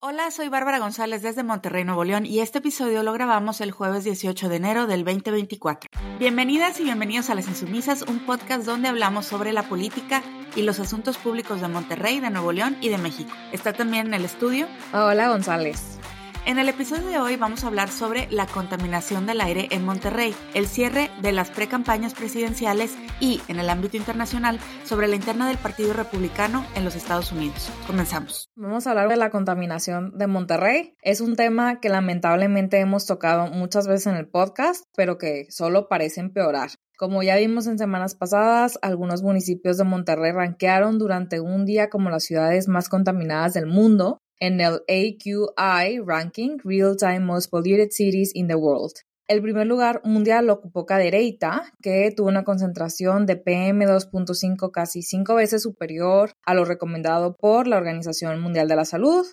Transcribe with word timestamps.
Hola, 0.00 0.30
soy 0.30 0.48
Bárbara 0.48 0.78
González 0.78 1.22
desde 1.22 1.42
Monterrey, 1.42 1.82
Nuevo 1.82 2.04
León 2.04 2.24
y 2.24 2.38
este 2.38 2.58
episodio 2.58 3.02
lo 3.02 3.12
grabamos 3.12 3.60
el 3.60 3.72
jueves 3.72 4.04
18 4.04 4.48
de 4.48 4.54
enero 4.54 4.86
del 4.86 5.04
2024. 5.04 5.90
Bienvenidas 6.20 6.78
y 6.78 6.84
bienvenidos 6.84 7.30
a 7.30 7.34
Las 7.34 7.48
Insumisas, 7.48 8.02
un 8.02 8.20
podcast 8.20 8.64
donde 8.64 8.86
hablamos 8.86 9.26
sobre 9.26 9.52
la 9.52 9.64
política 9.64 10.22
y 10.54 10.62
los 10.62 10.78
asuntos 10.78 11.18
públicos 11.18 11.60
de 11.60 11.66
Monterrey, 11.66 12.20
de 12.20 12.30
Nuevo 12.30 12.52
León 12.52 12.76
y 12.80 12.90
de 12.90 12.98
México. 12.98 13.32
Está 13.50 13.72
también 13.72 14.06
en 14.06 14.14
el 14.14 14.24
estudio. 14.24 14.68
Hola 14.92 15.30
González. 15.30 15.97
En 16.46 16.58
el 16.58 16.68
episodio 16.68 17.08
de 17.08 17.18
hoy 17.18 17.36
vamos 17.36 17.62
a 17.62 17.66
hablar 17.66 17.90
sobre 17.90 18.26
la 18.30 18.46
contaminación 18.46 19.26
del 19.26 19.40
aire 19.40 19.68
en 19.70 19.84
Monterrey, 19.84 20.34
el 20.54 20.66
cierre 20.66 21.10
de 21.20 21.32
las 21.32 21.50
precampañas 21.50 22.14
presidenciales 22.14 22.96
y, 23.20 23.42
en 23.48 23.58
el 23.58 23.68
ámbito 23.68 23.96
internacional, 23.96 24.58
sobre 24.84 25.08
la 25.08 25.16
interna 25.16 25.46
del 25.46 25.58
Partido 25.58 25.92
Republicano 25.92 26.64
en 26.74 26.84
los 26.84 26.96
Estados 26.96 27.32
Unidos. 27.32 27.70
Comenzamos. 27.86 28.50
Vamos 28.56 28.86
a 28.86 28.90
hablar 28.90 29.08
de 29.08 29.16
la 29.16 29.30
contaminación 29.30 30.16
de 30.16 30.26
Monterrey. 30.26 30.94
Es 31.02 31.20
un 31.20 31.36
tema 31.36 31.80
que 31.80 31.90
lamentablemente 31.90 32.80
hemos 32.80 33.04
tocado 33.04 33.48
muchas 33.48 33.86
veces 33.86 34.06
en 34.06 34.16
el 34.16 34.28
podcast, 34.28 34.84
pero 34.96 35.18
que 35.18 35.46
solo 35.50 35.88
parece 35.88 36.20
empeorar. 36.20 36.70
Como 36.96 37.22
ya 37.22 37.36
vimos 37.36 37.66
en 37.66 37.78
semanas 37.78 38.16
pasadas, 38.16 38.78
algunos 38.82 39.22
municipios 39.22 39.76
de 39.76 39.84
Monterrey 39.84 40.32
ranquearon 40.32 40.98
durante 40.98 41.38
un 41.40 41.64
día 41.64 41.90
como 41.90 42.10
las 42.10 42.24
ciudades 42.24 42.66
más 42.66 42.88
contaminadas 42.88 43.54
del 43.54 43.66
mundo 43.66 44.18
en 44.40 44.60
el 44.60 44.82
AQI 44.88 46.00
Ranking 46.04 46.58
Real 46.64 46.96
Time 46.96 47.20
Most 47.20 47.50
Polluted 47.50 47.90
Cities 47.90 48.30
in 48.34 48.48
the 48.48 48.54
World. 48.54 48.94
El 49.28 49.42
primer 49.42 49.66
lugar 49.66 50.00
mundial 50.04 50.46
lo 50.46 50.54
ocupó 50.54 50.86
Cadereyta, 50.86 51.74
que 51.82 52.10
tuvo 52.16 52.28
una 52.28 52.44
concentración 52.44 53.26
de 53.26 53.44
PM2.5 53.44 54.70
casi 54.70 55.02
cinco 55.02 55.34
veces 55.34 55.62
superior 55.62 56.32
a 56.46 56.54
lo 56.54 56.64
recomendado 56.64 57.36
por 57.36 57.66
la 57.66 57.76
Organización 57.76 58.40
Mundial 58.40 58.68
de 58.68 58.76
la 58.76 58.86
Salud, 58.86 59.26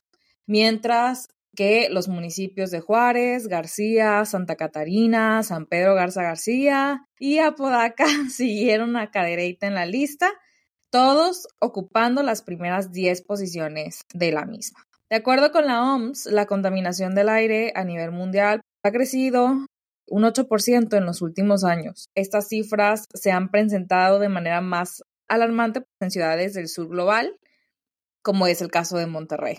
mientras 0.45 1.29
que 1.55 1.87
los 1.89 2.09
municipios 2.09 2.71
de 2.71 2.81
Juárez, 2.81 3.47
García, 3.47 4.25
Santa 4.25 4.55
Catarina, 4.57 5.41
San 5.43 5.65
Pedro 5.65 5.95
Garza 5.95 6.21
García 6.21 7.07
y 7.17 7.39
Apodaca 7.39 8.05
siguieron 8.29 8.97
a 8.97 9.11
Cadereyta 9.11 9.65
en 9.65 9.75
la 9.75 9.85
lista, 9.85 10.29
todos 10.89 11.47
ocupando 11.59 12.21
las 12.21 12.41
primeras 12.41 12.91
10 12.91 13.21
posiciones 13.23 14.01
de 14.13 14.31
la 14.31 14.45
misma. 14.45 14.84
De 15.09 15.17
acuerdo 15.17 15.51
con 15.51 15.67
la 15.67 15.83
OMS, 15.83 16.25
la 16.25 16.47
contaminación 16.47 17.13
del 17.13 17.29
aire 17.29 17.71
a 17.75 17.83
nivel 17.83 18.11
mundial 18.11 18.61
ha 18.83 18.91
crecido 18.91 19.67
un 20.07 20.23
8% 20.23 20.97
en 20.97 21.05
los 21.05 21.21
últimos 21.21 21.63
años. 21.63 22.09
Estas 22.15 22.47
cifras 22.47 23.05
se 23.13 23.31
han 23.31 23.49
presentado 23.49 24.19
de 24.19 24.29
manera 24.29 24.61
más 24.61 25.03
alarmante 25.27 25.83
en 25.99 26.11
ciudades 26.11 26.53
del 26.53 26.67
sur 26.67 26.87
global, 26.87 27.37
como 28.23 28.47
es 28.47 28.61
el 28.61 28.71
caso 28.71 28.97
de 28.97 29.05
Monterrey. 29.05 29.57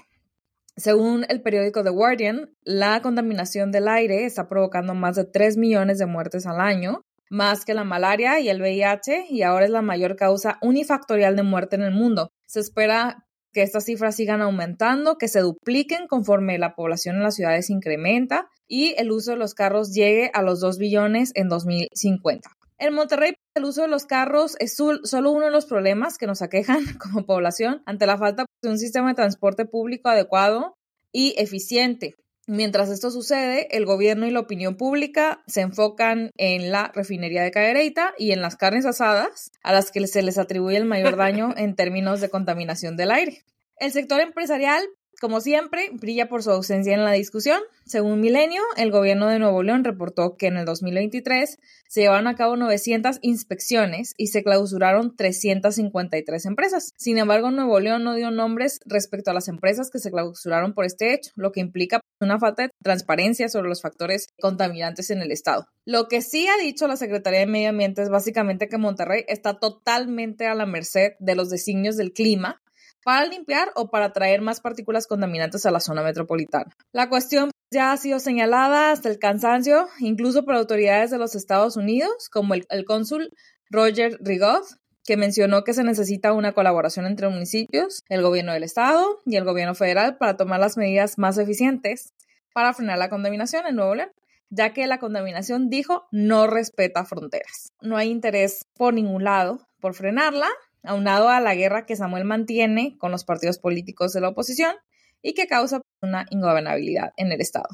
Según 0.77 1.25
el 1.29 1.43
periódico 1.43 1.83
The 1.83 1.91
Guardian, 1.91 2.51
la 2.63 3.01
contaminación 3.01 3.71
del 3.71 3.89
aire 3.89 4.27
está 4.27 4.49
provocando 4.49 4.95
más 4.95 5.17
de 5.17 5.25
3 5.25 5.57
millones 5.57 5.99
de 5.99 6.07
muertes 6.07 6.47
al 6.47 6.61
año, 6.61 7.03
más 7.31 7.65
que 7.65 7.75
la 7.75 7.85
malaria 7.85 8.41
y 8.41 8.49
el 8.49 8.61
VIH, 8.61 9.27
y 9.31 9.43
ahora 9.43 9.65
es 9.65 9.71
la 9.71 9.83
mayor 9.83 10.17
causa 10.17 10.59
unifactorial 10.61 11.35
de 11.35 11.43
muerte 11.45 11.77
en 11.77 11.83
el 11.83 11.93
mundo. 11.93 12.31
Se 12.47 12.61
espera 12.61 13.26
que 13.57 13.63
estas 13.63 13.87
cifras 13.87 14.15
sigan 14.15 14.43
aumentando, 14.43 15.17
que 15.17 15.29
se 15.29 15.41
dupliquen 15.41 16.09
conforme 16.09 16.59
la 16.59 16.75
población 16.75 17.17
en 17.17 17.23
las 17.23 17.37
ciudades 17.37 17.71
incrementa 17.71 18.51
y 18.69 18.95
el 18.99 19.11
uso 19.11 19.31
de 19.31 19.39
los 19.39 19.55
carros 19.55 19.95
llegue 19.95 20.31
a 20.35 20.43
los 20.43 20.61
2 20.61 20.77
billones 20.77 21.33
en 21.35 21.49
2050. 21.49 22.51
En 22.77 22.93
Monterrey, 22.93 23.33
el 23.55 23.65
uso 23.65 23.81
de 23.81 23.89
los 23.89 24.05
carros 24.05 24.57
es 24.59 24.77
solo 24.77 25.31
uno 25.31 25.47
de 25.47 25.51
los 25.51 25.65
problemas 25.65 26.19
que 26.19 26.27
nos 26.27 26.43
aquejan 26.43 26.85
como 26.99 27.25
población 27.25 27.83
ante 27.87 28.05
la 28.05 28.19
falta 28.19 28.45
de 28.63 28.69
un 28.69 28.79
sistema 28.79 29.09
de 29.09 29.15
transporte 29.15 29.65
público 29.65 30.11
adecuado 30.11 30.77
y 31.11 31.35
eficiente. 31.39 32.15
Mientras 32.49 32.91
esto 32.91 33.11
sucede, 33.11 33.77
el 33.77 33.87
gobierno 33.87 34.25
y 34.25 34.31
la 34.31 34.39
opinión 34.39 34.77
pública 34.77 35.43
se 35.49 35.63
enfocan 35.63 36.31
en 36.37 36.71
la 36.71 36.93
refinería 36.95 37.43
de 37.43 37.51
Cadereyta 37.51 38.15
y 38.19 38.31
en 38.31 38.41
las 38.41 38.55
carnes 38.55 38.87
asadas, 38.87 39.51
a 39.65 39.73
las 39.73 39.91
que 39.91 40.07
se 40.07 40.23
les 40.23 40.39
atribuye 40.39 40.77
el 40.77 40.85
mayor 40.85 41.17
daño 41.17 41.53
en 41.57 41.75
términos 41.75 42.21
de 42.21 42.31
contaminación 42.31 42.97
del 42.97 43.11
aire. 43.11 43.45
El 43.79 43.91
sector 43.91 44.21
empresarial 44.21 44.87
como 45.21 45.41
siempre, 45.41 45.91
brilla 45.93 46.29
por 46.29 46.43
su 46.43 46.51
ausencia 46.51 46.95
en 46.95 47.05
la 47.05 47.13
discusión. 47.13 47.61
Según 47.85 48.21
Milenio, 48.21 48.63
el 48.77 48.91
gobierno 48.91 49.29
de 49.29 49.39
Nuevo 49.39 49.63
León 49.63 49.85
reportó 49.85 50.37
que 50.37 50.49
en 50.49 50.57
el 50.57 50.65
2023 50.65 51.59
se 51.89 52.01
llevaron 52.01 52.27
a 52.27 52.35
cabo 52.35 52.57
900 52.57 53.19
inspecciones 53.23 54.13
y 54.17 54.29
se 54.29 54.43
clausuraron 54.43 55.17
353 55.17 56.47
empresas. 56.47 56.93
Sin 56.97 57.19
embargo, 57.19 57.51
Nuevo 57.51 57.79
León 57.81 58.05
no 58.05 58.15
dio 58.15 58.31
nombres 58.31 58.81
respecto 58.85 59.31
a 59.31 59.35
las 59.35 59.49
empresas 59.49 59.91
que 59.91 59.99
se 59.99 60.11
clausuraron 60.11 60.75
por 60.75 60.85
este 60.85 61.15
hecho, 61.15 61.31
lo 61.37 61.53
que 61.53 61.61
implica 61.61 62.01
una 62.21 62.39
falta 62.39 62.65
de 62.65 62.71
transparencia 62.83 63.49
sobre 63.49 63.69
los 63.69 63.83
factores 63.83 64.29
contaminantes 64.41 65.11
en 65.11 65.21
el 65.21 65.33
estado. 65.33 65.69
Lo 65.85 66.09
que 66.09 66.23
sí 66.23 66.49
ha 66.49 66.57
dicho 66.61 66.89
la 66.89 66.97
Secretaría 66.97 67.41
de 67.41 67.47
Medio 67.47 67.69
Ambiente 67.69 68.03
es 68.03 68.09
básicamente 68.09 68.69
que 68.69 68.79
Monterrey 68.79 69.25
está 69.29 69.59
totalmente 69.59 70.47
a 70.47 70.55
la 70.55 70.67
merced 70.67 71.13
de 71.21 71.37
los 71.37 71.51
designios 71.51 71.97
del 71.97 72.13
clima 72.13 72.61
para 73.07 73.25
limpiar 73.25 73.71
o 73.77 73.89
para 73.89 74.13
traer 74.13 74.41
más 74.41 74.61
partículas 74.61 75.07
contaminantes 75.07 75.65
a 75.65 75.71
la 75.71 75.79
zona 75.79 76.03
metropolitana. 76.03 76.75
La 76.91 77.09
cuestión 77.09 77.53
ya 77.71 77.93
ha 77.93 77.97
sido 77.99 78.19
señalada 78.19 78.91
hasta 78.91 79.09
el 79.09 79.21
cansancio, 79.21 79.87
incluso 80.01 80.45
por 80.45 80.57
autoridades 80.57 81.13
de 81.13 81.19
los 81.19 81.37
Estados 81.37 81.77
Unidos, 81.77 82.29
como 82.29 82.55
el, 82.55 82.85
cónsul 82.85 83.31
Roger 83.71 84.19
Rigaud, 84.21 84.65
que 85.05 85.17
mencionó 85.17 85.63
que 85.63 85.73
se 85.73 85.85
necesita 85.85 86.33
una 86.33 86.51
colaboración 86.51 87.07
entre 87.07 87.29
municipios, 87.29 88.03
el 88.09 88.23
gobierno 88.23 88.53
del 88.53 88.65
estado 88.65 89.21
y 89.25 89.37
el 89.37 89.45
gobierno 89.45 89.77
federal 89.77 90.17
para 90.17 90.37
tomar 90.37 90.59
las 90.59 90.77
medidas 90.77 91.17
más 91.17 91.39
eficientes 91.39 92.13
para 92.53 92.75
frenar 92.75 92.99
la 92.99 93.09
contaminación 93.09 93.69
en 93.69 93.77
Nuevo 93.77 93.95
León, 93.95 94.11
ya 94.51 94.73
que 94.73 94.85
la 94.89 94.99
contaminación, 94.99 95.71
dijo, 95.71 96.09
no 96.11 96.49
respeta 96.49 97.05
fronteras. 97.05 97.71
No 97.81 97.97
hay 97.97 98.11
interés 98.11 98.67
por 98.77 98.95
ningún 98.95 99.23
lado 99.23 99.61
por 99.81 99.95
frenarla 99.95 100.49
aunado 100.87 101.29
a 101.29 101.41
la 101.41 101.55
guerra 101.55 101.87
que 101.87 101.97
Samuel 101.97 102.25
mantiene 102.25 102.97
con 102.99 103.13
los 103.13 103.25
partidos 103.25 103.59
políticos 103.59 104.13
de 104.13 104.21
la 104.21 104.29
oposición 104.29 104.75
y 105.23 105.35
que 105.35 105.47
causa 105.47 105.81
una 106.03 106.27
ingobernabilidad 106.31 107.13
en 107.17 107.33
el 107.33 107.41
Estado. 107.41 107.69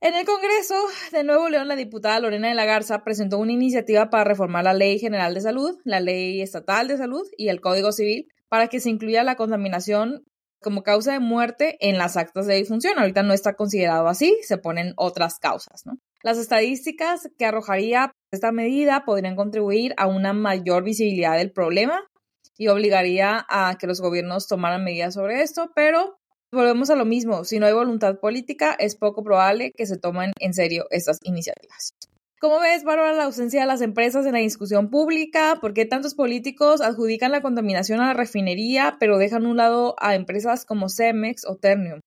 En 0.00 0.14
el 0.14 0.24
Congreso 0.24 0.76
de 1.10 1.24
Nuevo 1.24 1.48
León, 1.48 1.66
la 1.66 1.74
diputada 1.74 2.20
Lorena 2.20 2.48
de 2.48 2.54
la 2.54 2.64
Garza 2.64 3.02
presentó 3.02 3.38
una 3.38 3.50
iniciativa 3.50 4.10
para 4.10 4.22
reformar 4.22 4.62
la 4.62 4.72
Ley 4.72 5.00
General 5.00 5.34
de 5.34 5.40
Salud, 5.40 5.76
la 5.84 5.98
Ley 5.98 6.40
Estatal 6.40 6.86
de 6.86 6.96
Salud 6.96 7.26
y 7.36 7.48
el 7.48 7.60
Código 7.60 7.90
Civil 7.90 8.28
para 8.48 8.68
que 8.68 8.78
se 8.78 8.90
incluya 8.90 9.24
la 9.24 9.34
contaminación 9.34 10.24
como 10.60 10.82
causa 10.82 11.12
de 11.12 11.20
muerte 11.20 11.76
en 11.80 11.98
las 11.98 12.16
actas 12.16 12.46
de 12.46 12.54
difunción. 12.54 12.98
Ahorita 12.98 13.22
no 13.22 13.32
está 13.32 13.54
considerado 13.54 14.06
así, 14.08 14.36
se 14.42 14.58
ponen 14.58 14.92
otras 14.96 15.38
causas, 15.38 15.82
Las 16.22 16.38
estadísticas 16.38 17.28
que 17.36 17.46
arrojaría 17.46 18.12
esta 18.30 18.52
medida 18.52 19.04
podrían 19.04 19.36
contribuir 19.36 19.94
a 19.96 20.06
una 20.06 20.32
mayor 20.32 20.84
visibilidad 20.84 21.36
del 21.36 21.52
problema 21.52 22.07
y 22.56 22.68
obligaría 22.68 23.46
a 23.48 23.76
que 23.78 23.86
los 23.86 24.00
gobiernos 24.00 24.48
tomaran 24.48 24.84
medidas 24.84 25.14
sobre 25.14 25.42
esto, 25.42 25.70
pero 25.74 26.18
volvemos 26.52 26.90
a 26.90 26.96
lo 26.96 27.04
mismo, 27.04 27.44
si 27.44 27.58
no 27.58 27.66
hay 27.66 27.72
voluntad 27.72 28.18
política, 28.20 28.74
es 28.78 28.96
poco 28.96 29.22
probable 29.22 29.72
que 29.72 29.86
se 29.86 29.98
tomen 29.98 30.32
en 30.40 30.54
serio 30.54 30.86
estas 30.90 31.18
iniciativas. 31.22 31.94
¿Cómo 32.40 32.60
ves, 32.60 32.84
Bárbara, 32.84 33.14
la 33.14 33.24
ausencia 33.24 33.60
de 33.60 33.66
las 33.66 33.80
empresas 33.80 34.24
en 34.24 34.32
la 34.32 34.38
discusión 34.38 34.90
pública? 34.90 35.58
¿Por 35.60 35.74
qué 35.74 35.86
tantos 35.86 36.14
políticos 36.14 36.80
adjudican 36.80 37.32
la 37.32 37.42
contaminación 37.42 38.00
a 38.00 38.06
la 38.06 38.14
refinería, 38.14 38.96
pero 39.00 39.18
dejan 39.18 39.44
un 39.44 39.56
lado 39.56 39.96
a 39.98 40.14
empresas 40.14 40.64
como 40.64 40.88
Cemex 40.88 41.44
o 41.44 41.56
Ternium? 41.56 41.98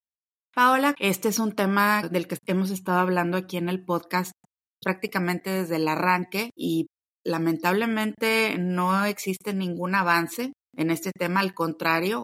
Paola, 0.56 0.96
este 1.00 1.28
es 1.28 1.40
un 1.40 1.54
tema 1.54 2.04
del 2.10 2.28
que 2.28 2.38
hemos 2.46 2.72
estado 2.72 3.00
hablando 3.00 3.38
aquí 3.38 3.58
en 3.58 3.68
el 3.68 3.84
podcast 3.84 4.32
prácticamente 4.82 5.50
desde 5.50 5.76
el 5.76 5.88
arranque 5.88 6.52
y 6.56 6.88
Lamentablemente 7.24 8.58
no 8.58 9.06
existe 9.06 9.54
ningún 9.54 9.96
avance 9.96 10.54
en 10.76 10.90
este 10.90 11.12
tema, 11.12 11.40
al 11.40 11.54
contrario. 11.54 12.24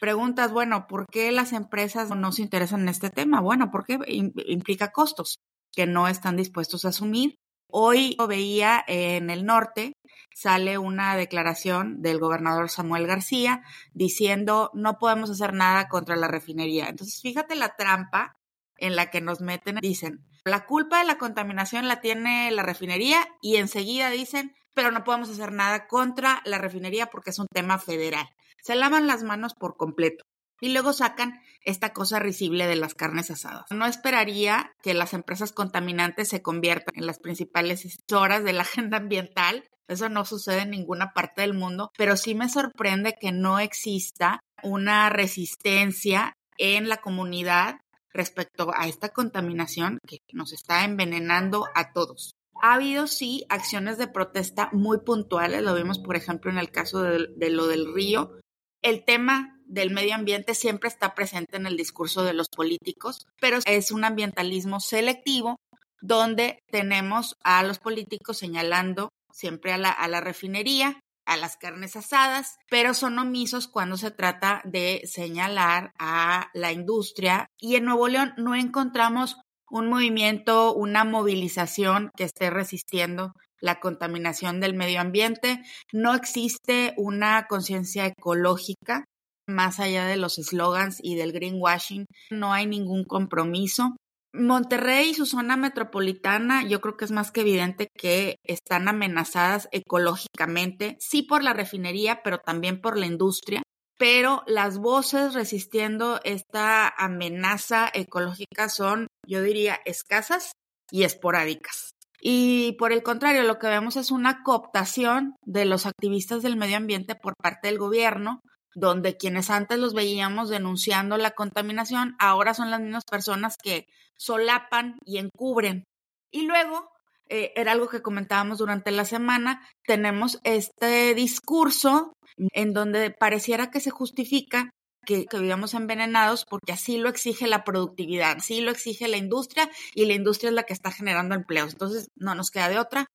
Preguntas, 0.00 0.50
bueno, 0.52 0.86
¿por 0.88 1.06
qué 1.06 1.30
las 1.30 1.52
empresas 1.52 2.10
no 2.16 2.32
se 2.32 2.42
interesan 2.42 2.80
en 2.82 2.88
este 2.88 3.10
tema? 3.10 3.40
Bueno, 3.40 3.70
porque 3.70 3.98
implica 4.06 4.92
costos 4.92 5.36
que 5.72 5.86
no 5.86 6.08
están 6.08 6.36
dispuestos 6.36 6.84
a 6.84 6.88
asumir. 6.88 7.34
Hoy 7.72 8.16
lo 8.18 8.26
veía 8.26 8.82
en 8.88 9.30
el 9.30 9.44
norte, 9.44 9.92
sale 10.34 10.78
una 10.78 11.16
declaración 11.16 12.02
del 12.02 12.18
gobernador 12.18 12.68
Samuel 12.68 13.06
García 13.06 13.62
diciendo 13.92 14.70
no 14.74 14.98
podemos 14.98 15.30
hacer 15.30 15.52
nada 15.52 15.86
contra 15.88 16.16
la 16.16 16.26
refinería. 16.26 16.88
Entonces, 16.88 17.20
fíjate 17.22 17.54
la 17.54 17.76
trampa 17.76 18.32
en 18.76 18.96
la 18.96 19.10
que 19.10 19.20
nos 19.20 19.40
meten, 19.40 19.76
dicen, 19.80 20.26
la 20.44 20.66
culpa 20.66 20.98
de 20.98 21.06
la 21.06 21.18
contaminación 21.18 21.88
la 21.88 22.00
tiene 22.00 22.50
la 22.50 22.62
refinería 22.62 23.28
y 23.40 23.56
enseguida 23.56 24.10
dicen, 24.10 24.54
pero 24.74 24.90
no 24.90 25.04
podemos 25.04 25.28
hacer 25.30 25.52
nada 25.52 25.86
contra 25.86 26.40
la 26.44 26.58
refinería 26.58 27.06
porque 27.06 27.30
es 27.30 27.38
un 27.38 27.46
tema 27.52 27.78
federal. 27.78 28.28
Se 28.62 28.74
lavan 28.74 29.06
las 29.06 29.22
manos 29.22 29.54
por 29.54 29.76
completo 29.76 30.24
y 30.60 30.70
luego 30.70 30.92
sacan 30.92 31.40
esta 31.62 31.92
cosa 31.92 32.18
risible 32.18 32.66
de 32.66 32.76
las 32.76 32.94
carnes 32.94 33.30
asadas. 33.30 33.64
No 33.70 33.86
esperaría 33.86 34.72
que 34.82 34.94
las 34.94 35.14
empresas 35.14 35.52
contaminantes 35.52 36.28
se 36.28 36.42
conviertan 36.42 36.94
en 36.96 37.06
las 37.06 37.18
principales 37.18 37.98
horas 38.12 38.44
de 38.44 38.52
la 38.52 38.62
agenda 38.62 38.98
ambiental. 38.98 39.64
Eso 39.88 40.08
no 40.08 40.24
sucede 40.24 40.62
en 40.62 40.70
ninguna 40.70 41.12
parte 41.12 41.40
del 41.40 41.54
mundo, 41.54 41.90
pero 41.96 42.16
sí 42.16 42.34
me 42.34 42.48
sorprende 42.48 43.16
que 43.20 43.32
no 43.32 43.58
exista 43.58 44.40
una 44.62 45.08
resistencia 45.10 46.34
en 46.58 46.88
la 46.88 46.98
comunidad 46.98 47.80
respecto 48.12 48.70
a 48.74 48.88
esta 48.88 49.10
contaminación 49.10 49.98
que 50.06 50.18
nos 50.32 50.52
está 50.52 50.84
envenenando 50.84 51.66
a 51.74 51.92
todos. 51.92 52.34
Ha 52.62 52.74
habido, 52.74 53.06
sí, 53.06 53.46
acciones 53.48 53.96
de 53.96 54.08
protesta 54.08 54.68
muy 54.72 54.98
puntuales, 54.98 55.62
lo 55.62 55.74
vimos, 55.74 55.98
por 55.98 56.16
ejemplo, 56.16 56.50
en 56.50 56.58
el 56.58 56.70
caso 56.70 57.02
de, 57.02 57.50
lo 57.50 57.66
del 57.66 57.94
río. 57.94 58.38
El 58.82 59.04
tema 59.04 59.58
del 59.64 59.90
medio 59.90 60.14
ambiente 60.14 60.54
siempre 60.54 60.88
está 60.88 61.14
presente 61.14 61.56
en 61.56 61.66
el 61.66 61.76
discurso 61.76 62.22
de 62.22 62.34
los 62.34 62.48
políticos, 62.48 63.26
pero 63.40 63.58
es 63.64 63.92
un 63.92 64.04
ambientalismo 64.04 64.80
selectivo 64.80 65.56
donde 66.02 66.58
tenemos 66.70 67.36
a 67.44 67.62
los 67.62 67.78
políticos 67.78 68.38
señalando 68.38 69.10
siempre 69.32 69.72
a 69.72 69.78
la 69.78 70.20
refinería, 70.20 71.00
a 71.30 71.36
las 71.36 71.56
carnes 71.56 71.94
asadas, 71.94 72.58
pero 72.68 72.92
son 72.92 73.16
omisos 73.20 73.68
cuando 73.68 73.96
se 73.96 74.10
trata 74.10 74.62
de 74.64 75.02
señalar 75.04 75.92
a 75.96 76.50
la 76.54 76.72
industria. 76.72 77.46
Y 77.56 77.76
en 77.76 77.84
Nuevo 77.84 78.08
León 78.08 78.34
no 78.36 78.56
encontramos 78.56 79.36
un 79.70 79.88
movimiento, 79.88 80.74
una 80.74 81.04
movilización 81.04 82.10
que 82.16 82.24
esté 82.24 82.50
resistiendo 82.50 83.32
la 83.60 83.78
contaminación 83.78 84.58
del 84.58 84.74
medio 84.74 85.00
ambiente. 85.00 85.62
No 85.92 86.14
existe 86.14 86.94
una 86.96 87.46
conciencia 87.46 88.06
ecológica 88.06 89.04
más 89.46 89.78
allá 89.78 90.06
de 90.06 90.16
los 90.16 90.36
eslogans 90.38 90.98
y 91.00 91.14
del 91.14 91.32
greenwashing. 91.32 92.06
No 92.30 92.52
hay 92.52 92.66
ningún 92.66 93.04
compromiso. 93.04 93.96
Monterrey 94.32 95.10
y 95.10 95.14
su 95.14 95.26
zona 95.26 95.56
metropolitana, 95.56 96.64
yo 96.64 96.80
creo 96.80 96.96
que 96.96 97.04
es 97.04 97.10
más 97.10 97.32
que 97.32 97.40
evidente 97.40 97.88
que 97.96 98.36
están 98.44 98.88
amenazadas 98.88 99.68
ecológicamente, 99.72 100.96
sí 101.00 101.22
por 101.22 101.42
la 101.42 101.52
refinería, 101.52 102.22
pero 102.22 102.38
también 102.38 102.80
por 102.80 102.96
la 102.96 103.06
industria. 103.06 103.62
Pero 103.98 104.42
las 104.46 104.78
voces 104.78 105.34
resistiendo 105.34 106.20
esta 106.24 106.88
amenaza 106.88 107.90
ecológica 107.92 108.68
son, 108.68 109.08
yo 109.26 109.42
diría, 109.42 109.78
escasas 109.84 110.52
y 110.90 111.02
esporádicas. 111.02 111.90
Y 112.22 112.76
por 112.78 112.92
el 112.92 113.02
contrario, 113.02 113.42
lo 113.42 113.58
que 113.58 113.66
vemos 113.66 113.96
es 113.96 114.10
una 114.10 114.42
cooptación 114.42 115.36
de 115.44 115.64
los 115.64 115.86
activistas 115.86 116.42
del 116.42 116.56
medio 116.56 116.76
ambiente 116.76 117.14
por 117.14 117.34
parte 117.34 117.68
del 117.68 117.78
gobierno 117.78 118.40
donde 118.74 119.16
quienes 119.16 119.50
antes 119.50 119.78
los 119.78 119.94
veíamos 119.94 120.48
denunciando 120.48 121.16
la 121.16 121.32
contaminación, 121.32 122.16
ahora 122.18 122.54
son 122.54 122.70
las 122.70 122.80
mismas 122.80 123.04
personas 123.04 123.56
que 123.62 123.86
solapan 124.16 124.98
y 125.04 125.18
encubren. 125.18 125.84
Y 126.30 126.42
luego, 126.42 126.90
eh, 127.28 127.52
era 127.56 127.72
algo 127.72 127.88
que 127.88 128.02
comentábamos 128.02 128.58
durante 128.58 128.90
la 128.90 129.04
semana, 129.04 129.66
tenemos 129.84 130.40
este 130.44 131.14
discurso 131.14 132.12
en 132.52 132.72
donde 132.72 133.10
pareciera 133.10 133.70
que 133.70 133.80
se 133.80 133.90
justifica 133.90 134.70
que, 135.06 135.26
que 135.26 135.38
vivamos 135.38 135.74
envenenados 135.74 136.44
porque 136.44 136.72
así 136.72 136.98
lo 136.98 137.08
exige 137.08 137.46
la 137.46 137.64
productividad, 137.64 138.36
así 138.36 138.60
lo 138.60 138.70
exige 138.70 139.08
la 139.08 139.16
industria 139.16 139.70
y 139.94 140.06
la 140.06 140.14
industria 140.14 140.50
es 140.50 140.54
la 140.54 140.64
que 140.64 140.74
está 140.74 140.92
generando 140.92 141.34
empleos. 141.34 141.72
Entonces, 141.72 142.08
no 142.16 142.34
nos 142.34 142.50
queda 142.50 142.68
de 142.68 142.78
otra. 142.78 143.06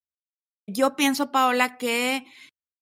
Yo 0.68 0.96
pienso, 0.96 1.32
Paola, 1.32 1.78
que 1.78 2.26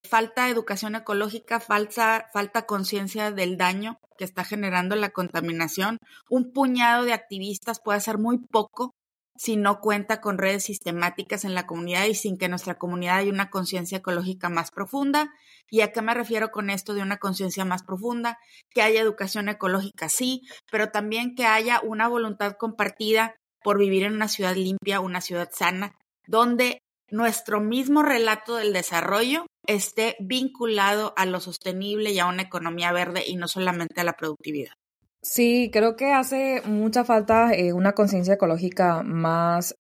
falta 0.08 0.50
educación 0.50 0.96
ecológica, 0.96 1.60
falta, 1.60 2.30
falta 2.34 2.66
conciencia 2.66 3.32
del 3.32 3.58
daño 3.58 3.98
que 4.18 4.26
está 4.26 4.44
generando 4.44 4.96
la 4.96 5.10
contaminación. 5.10 5.98
Un 6.30 6.52
puñado 6.52 7.04
de 7.04 7.14
activistas 7.14 7.80
puede 7.84 7.98
hacer 7.98 8.18
muy 8.18 8.38
poco 8.38 8.94
si 9.36 9.56
no 9.56 9.80
cuenta 9.80 10.22
con 10.22 10.38
redes 10.38 10.64
sistemáticas 10.64 11.44
en 11.44 11.56
la 11.56 11.66
comunidad 11.66 12.06
y 12.06 12.14
sin 12.14 12.38
que 12.38 12.50
nuestra 12.50 12.76
comunidad 12.76 13.18
haya 13.18 13.32
una 13.32 13.50
conciencia 13.50 13.98
ecológica 13.98 14.50
más 14.50 14.70
profunda. 14.72 15.34
¿Y 15.70 15.82
a 15.82 15.92
qué 15.92 16.02
me 16.02 16.14
refiero 16.14 16.52
con 16.52 16.70
esto 16.70 16.94
de 16.94 17.02
una 17.02 17.18
conciencia 17.18 17.66
más 17.66 17.84
profunda? 17.84 18.38
Que 18.70 18.84
haya 18.84 19.02
educación 19.02 19.50
ecológica, 19.50 20.10
sí, 20.10 20.42
pero 20.72 20.90
también 20.90 21.36
que 21.36 21.46
haya 21.46 21.82
una 21.82 22.08
voluntad 22.08 22.58
compartida 22.60 23.36
por 23.64 23.80
vivir 23.80 24.04
en 24.04 24.14
una 24.14 24.28
ciudad 24.28 24.56
limpia, 24.56 25.00
una 25.00 25.22
ciudad 25.22 25.50
sana, 25.52 25.96
donde 26.28 26.80
nuestro 27.10 27.60
mismo 27.60 28.04
relato 28.04 28.56
del 28.56 28.74
desarrollo 28.74 29.46
esté 29.68 30.16
vinculado 30.20 31.14
a 31.18 31.26
lo 31.26 31.40
sostenible 31.40 32.12
y 32.12 32.20
a 32.20 32.28
una 32.28 32.44
economía 32.44 32.92
verde 32.92 33.24
y 33.26 33.36
no 33.36 33.48
solamente 33.48 34.02
a 34.02 34.04
la 34.04 34.14
productividad. 34.14 34.74
Sí, 35.22 35.70
creo 35.72 35.96
que 35.96 36.12
hace 36.12 36.62
mucha 36.66 37.06
falta 37.06 37.54
eh, 37.54 37.72
una 37.72 37.94
conciencia 37.94 38.34
ecológica 38.34 39.04
más 39.04 39.76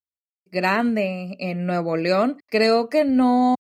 grande 0.45 1.35
en 1.39 1.65
Nuevo 1.65 1.97
León. 1.97 2.38
Creo 2.47 2.88
que 2.88 3.03
no 3.03 3.56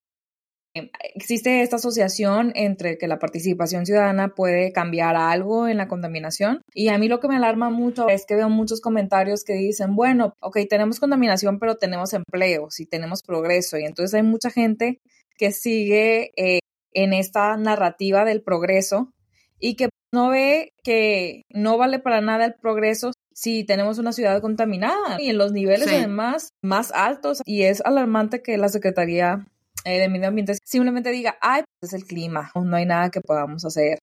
existe 1.13 1.61
esta 1.61 1.75
asociación 1.75 2.51
entre 2.55 2.97
que 2.97 3.07
la 3.07 3.19
participación 3.19 3.85
ciudadana 3.85 4.29
puede 4.29 4.71
cambiar 4.71 5.15
algo 5.15 5.67
en 5.67 5.77
la 5.77 5.87
contaminación. 5.87 6.61
Y 6.73 6.87
a 6.87 6.97
mí 6.97 7.07
lo 7.07 7.19
que 7.19 7.27
me 7.27 7.35
alarma 7.35 7.69
mucho 7.69 8.07
es 8.09 8.25
que 8.25 8.35
veo 8.35 8.49
muchos 8.49 8.81
comentarios 8.81 9.43
que 9.43 9.53
dicen, 9.53 9.95
bueno, 9.95 10.33
ok, 10.39 10.59
tenemos 10.69 10.99
contaminación, 10.99 11.59
pero 11.59 11.75
tenemos 11.75 12.13
empleos 12.13 12.79
y 12.79 12.85
tenemos 12.85 13.21
progreso. 13.23 13.77
Y 13.77 13.83
entonces 13.83 14.13
hay 14.15 14.23
mucha 14.23 14.49
gente 14.49 14.99
que 15.37 15.51
sigue 15.51 16.31
eh, 16.35 16.59
en 16.93 17.13
esta 17.13 17.55
narrativa 17.57 18.25
del 18.25 18.41
progreso 18.41 19.13
y 19.59 19.75
que 19.75 19.89
no 20.11 20.29
ve 20.29 20.73
que 20.83 21.43
no 21.49 21.77
vale 21.77 21.99
para 21.99 22.21
nada 22.21 22.45
el 22.45 22.53
progreso 22.53 23.11
si 23.33 23.63
tenemos 23.63 23.97
una 23.97 24.11
ciudad 24.11 24.41
contaminada 24.41 25.19
y 25.19 25.29
en 25.29 25.37
los 25.37 25.51
niveles 25.51 25.87
además 25.87 26.49
más 26.61 26.91
altos. 26.91 27.41
Y 27.45 27.63
es 27.63 27.81
alarmante 27.81 28.43
que 28.43 28.57
la 28.57 28.69
Secretaría 28.69 29.47
eh, 29.85 29.99
de 29.99 30.09
Medio 30.09 30.27
Ambiente 30.27 30.55
simplemente 30.63 31.09
diga, 31.09 31.37
ay, 31.41 31.63
pues 31.79 31.93
es 31.93 31.99
el 31.99 32.07
clima, 32.07 32.51
no 32.55 32.75
hay 32.75 32.85
nada 32.85 33.09
que 33.09 33.21
podamos 33.21 33.65
hacer. 33.65 33.99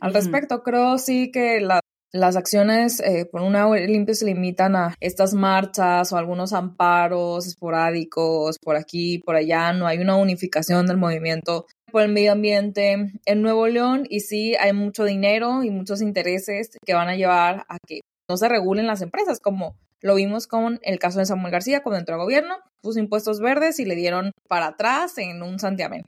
Al 0.00 0.12
respecto, 0.12 0.62
creo 0.62 0.98
sí 0.98 1.30
que 1.30 1.60
la 1.60 1.80
las 2.14 2.36
acciones 2.36 3.00
eh, 3.00 3.26
por 3.26 3.40
una 3.40 3.68
limpia 3.74 4.14
se 4.14 4.24
limitan 4.24 4.76
a 4.76 4.94
estas 5.00 5.34
marchas 5.34 6.12
o 6.12 6.16
algunos 6.16 6.52
amparos 6.52 7.44
esporádicos 7.44 8.56
por 8.62 8.76
aquí, 8.76 9.18
por 9.18 9.34
allá. 9.34 9.72
No 9.72 9.88
hay 9.88 9.98
una 9.98 10.14
unificación 10.14 10.86
del 10.86 10.96
movimiento 10.96 11.66
por 11.90 12.02
el 12.02 12.12
medio 12.12 12.30
ambiente 12.30 13.12
en 13.24 13.42
Nuevo 13.42 13.66
León 13.66 14.06
y 14.08 14.20
sí 14.20 14.54
hay 14.54 14.72
mucho 14.72 15.02
dinero 15.02 15.64
y 15.64 15.70
muchos 15.70 16.00
intereses 16.00 16.70
que 16.86 16.94
van 16.94 17.08
a 17.08 17.16
llevar 17.16 17.64
a 17.68 17.78
que 17.84 18.02
no 18.30 18.36
se 18.36 18.48
regulen 18.48 18.86
las 18.86 19.02
empresas, 19.02 19.40
como 19.40 19.74
lo 20.00 20.14
vimos 20.14 20.46
con 20.46 20.78
el 20.82 21.00
caso 21.00 21.18
de 21.18 21.26
Samuel 21.26 21.50
García 21.50 21.82
cuando 21.82 21.98
entró 21.98 22.14
a 22.14 22.18
gobierno, 22.18 22.54
puso 22.80 23.00
impuestos 23.00 23.40
verdes 23.40 23.80
y 23.80 23.86
le 23.86 23.96
dieron 23.96 24.30
para 24.48 24.68
atrás 24.68 25.18
en 25.18 25.42
un 25.42 25.58
santiamén. 25.58 26.04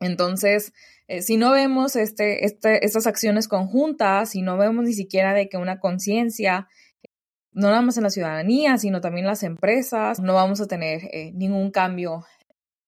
Entonces, 0.00 0.72
eh, 1.08 1.22
si 1.22 1.36
no 1.36 1.52
vemos 1.52 1.96
este, 1.96 2.44
este, 2.46 2.84
estas 2.84 3.06
acciones 3.06 3.48
conjuntas, 3.48 4.30
si 4.30 4.42
no 4.42 4.56
vemos 4.56 4.84
ni 4.84 4.94
siquiera 4.94 5.34
de 5.34 5.48
que 5.48 5.58
una 5.58 5.78
conciencia, 5.78 6.68
no 7.52 7.68
nada 7.68 7.82
más 7.82 7.96
en 7.96 8.04
la 8.04 8.10
ciudadanía, 8.10 8.78
sino 8.78 9.00
también 9.00 9.26
las 9.26 9.42
empresas, 9.42 10.20
no 10.20 10.34
vamos 10.34 10.60
a 10.60 10.66
tener 10.66 11.02
eh, 11.12 11.32
ningún 11.34 11.70
cambio 11.70 12.24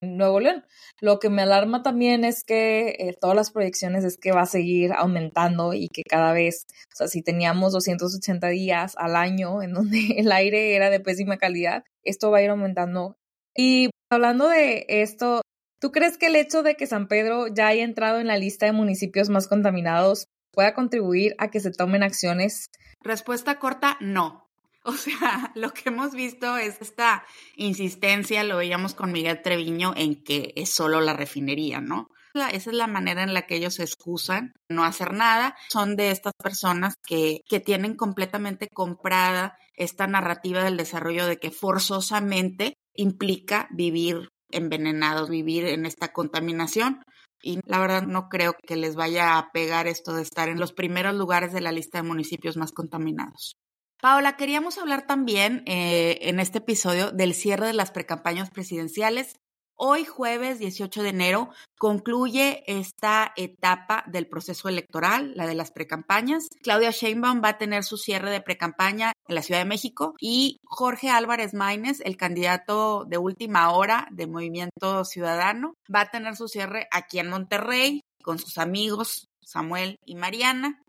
en 0.00 0.16
Nuevo 0.16 0.40
León. 0.40 0.64
Lo 1.00 1.18
que 1.18 1.30
me 1.30 1.42
alarma 1.42 1.82
también 1.82 2.24
es 2.24 2.44
que 2.44 2.96
eh, 2.98 3.16
todas 3.20 3.36
las 3.36 3.50
proyecciones 3.50 4.04
es 4.04 4.18
que 4.18 4.32
va 4.32 4.42
a 4.42 4.46
seguir 4.46 4.92
aumentando 4.92 5.74
y 5.74 5.88
que 5.88 6.02
cada 6.02 6.32
vez, 6.32 6.66
o 6.92 6.96
sea, 6.96 7.08
si 7.08 7.22
teníamos 7.22 7.72
280 7.72 8.48
días 8.48 8.94
al 8.98 9.16
año 9.16 9.62
en 9.62 9.72
donde 9.72 9.98
el 10.18 10.32
aire 10.32 10.74
era 10.76 10.90
de 10.90 11.00
pésima 11.00 11.38
calidad, 11.38 11.84
esto 12.04 12.30
va 12.30 12.38
a 12.38 12.42
ir 12.42 12.50
aumentando. 12.50 13.16
Y 13.56 13.90
hablando 14.10 14.48
de 14.48 14.86
esto, 14.88 15.42
¿Tú 15.82 15.90
crees 15.90 16.16
que 16.16 16.26
el 16.26 16.36
hecho 16.36 16.62
de 16.62 16.76
que 16.76 16.86
San 16.86 17.08
Pedro 17.08 17.48
ya 17.48 17.66
haya 17.66 17.82
entrado 17.82 18.20
en 18.20 18.28
la 18.28 18.38
lista 18.38 18.66
de 18.66 18.72
municipios 18.72 19.30
más 19.30 19.48
contaminados 19.48 20.28
pueda 20.52 20.74
contribuir 20.74 21.34
a 21.38 21.50
que 21.50 21.58
se 21.58 21.72
tomen 21.72 22.04
acciones? 22.04 22.70
Respuesta 23.00 23.58
corta, 23.58 23.98
no. 24.00 24.48
O 24.84 24.92
sea, 24.92 25.52
lo 25.54 25.72
que 25.72 25.90
hemos 25.90 26.12
visto 26.12 26.56
es 26.56 26.80
esta 26.80 27.24
insistencia, 27.54 28.42
lo 28.42 28.56
veíamos 28.56 28.94
con 28.94 29.12
Miguel 29.12 29.40
Treviño, 29.40 29.92
en 29.96 30.24
que 30.24 30.52
es 30.56 30.72
solo 30.72 31.00
la 31.00 31.12
refinería, 31.12 31.80
¿no? 31.80 32.08
Esa 32.34 32.70
es 32.70 32.76
la 32.76 32.88
manera 32.88 33.22
en 33.22 33.32
la 33.32 33.42
que 33.42 33.56
ellos 33.56 33.74
se 33.74 33.84
excusan 33.84 34.54
no 34.68 34.84
hacer 34.84 35.12
nada. 35.12 35.54
Son 35.68 35.94
de 35.94 36.10
estas 36.10 36.32
personas 36.34 36.94
que, 37.06 37.42
que 37.48 37.60
tienen 37.60 37.94
completamente 37.94 38.66
comprada 38.72 39.56
esta 39.74 40.08
narrativa 40.08 40.64
del 40.64 40.76
desarrollo 40.76 41.26
de 41.26 41.36
que 41.36 41.52
forzosamente 41.52 42.74
implica 42.94 43.68
vivir 43.70 44.31
envenenados, 44.52 45.30
vivir 45.30 45.66
en 45.66 45.86
esta 45.86 46.12
contaminación. 46.12 47.02
Y 47.42 47.58
la 47.64 47.80
verdad 47.80 48.02
no 48.02 48.28
creo 48.28 48.54
que 48.66 48.76
les 48.76 48.94
vaya 48.94 49.36
a 49.36 49.50
pegar 49.52 49.88
esto 49.88 50.14
de 50.14 50.22
estar 50.22 50.48
en 50.48 50.60
los 50.60 50.72
primeros 50.72 51.14
lugares 51.14 51.52
de 51.52 51.60
la 51.60 51.72
lista 51.72 51.98
de 51.98 52.08
municipios 52.08 52.56
más 52.56 52.72
contaminados. 52.72 53.56
Paola, 54.00 54.36
queríamos 54.36 54.78
hablar 54.78 55.06
también 55.06 55.62
eh, 55.66 56.18
en 56.22 56.40
este 56.40 56.58
episodio 56.58 57.12
del 57.12 57.34
cierre 57.34 57.68
de 57.68 57.72
las 57.72 57.90
precampañas 57.90 58.50
presidenciales 58.50 59.36
Hoy, 59.76 60.04
jueves 60.04 60.58
18 60.58 61.02
de 61.02 61.08
enero, 61.08 61.50
concluye 61.78 62.62
esta 62.66 63.32
etapa 63.36 64.04
del 64.06 64.28
proceso 64.28 64.68
electoral, 64.68 65.32
la 65.34 65.46
de 65.46 65.54
las 65.54 65.72
precampañas. 65.72 66.48
Claudia 66.62 66.90
Sheinbaum 66.90 67.42
va 67.42 67.50
a 67.50 67.58
tener 67.58 67.82
su 67.82 67.96
cierre 67.96 68.30
de 68.30 68.40
precampaña 68.40 69.12
en 69.26 69.34
la 69.34 69.42
Ciudad 69.42 69.60
de 69.60 69.66
México 69.66 70.14
y 70.20 70.58
Jorge 70.64 71.10
Álvarez 71.10 71.54
Maínez, 71.54 72.00
el 72.04 72.16
candidato 72.16 73.04
de 73.08 73.18
última 73.18 73.72
hora 73.72 74.06
de 74.12 74.26
Movimiento 74.26 75.04
Ciudadano, 75.04 75.74
va 75.92 76.02
a 76.02 76.10
tener 76.10 76.36
su 76.36 76.48
cierre 76.48 76.86
aquí 76.90 77.18
en 77.18 77.30
Monterrey 77.30 78.02
con 78.22 78.38
sus 78.38 78.58
amigos 78.58 79.28
Samuel 79.40 79.96
y 80.04 80.14
Mariana. 80.14 80.80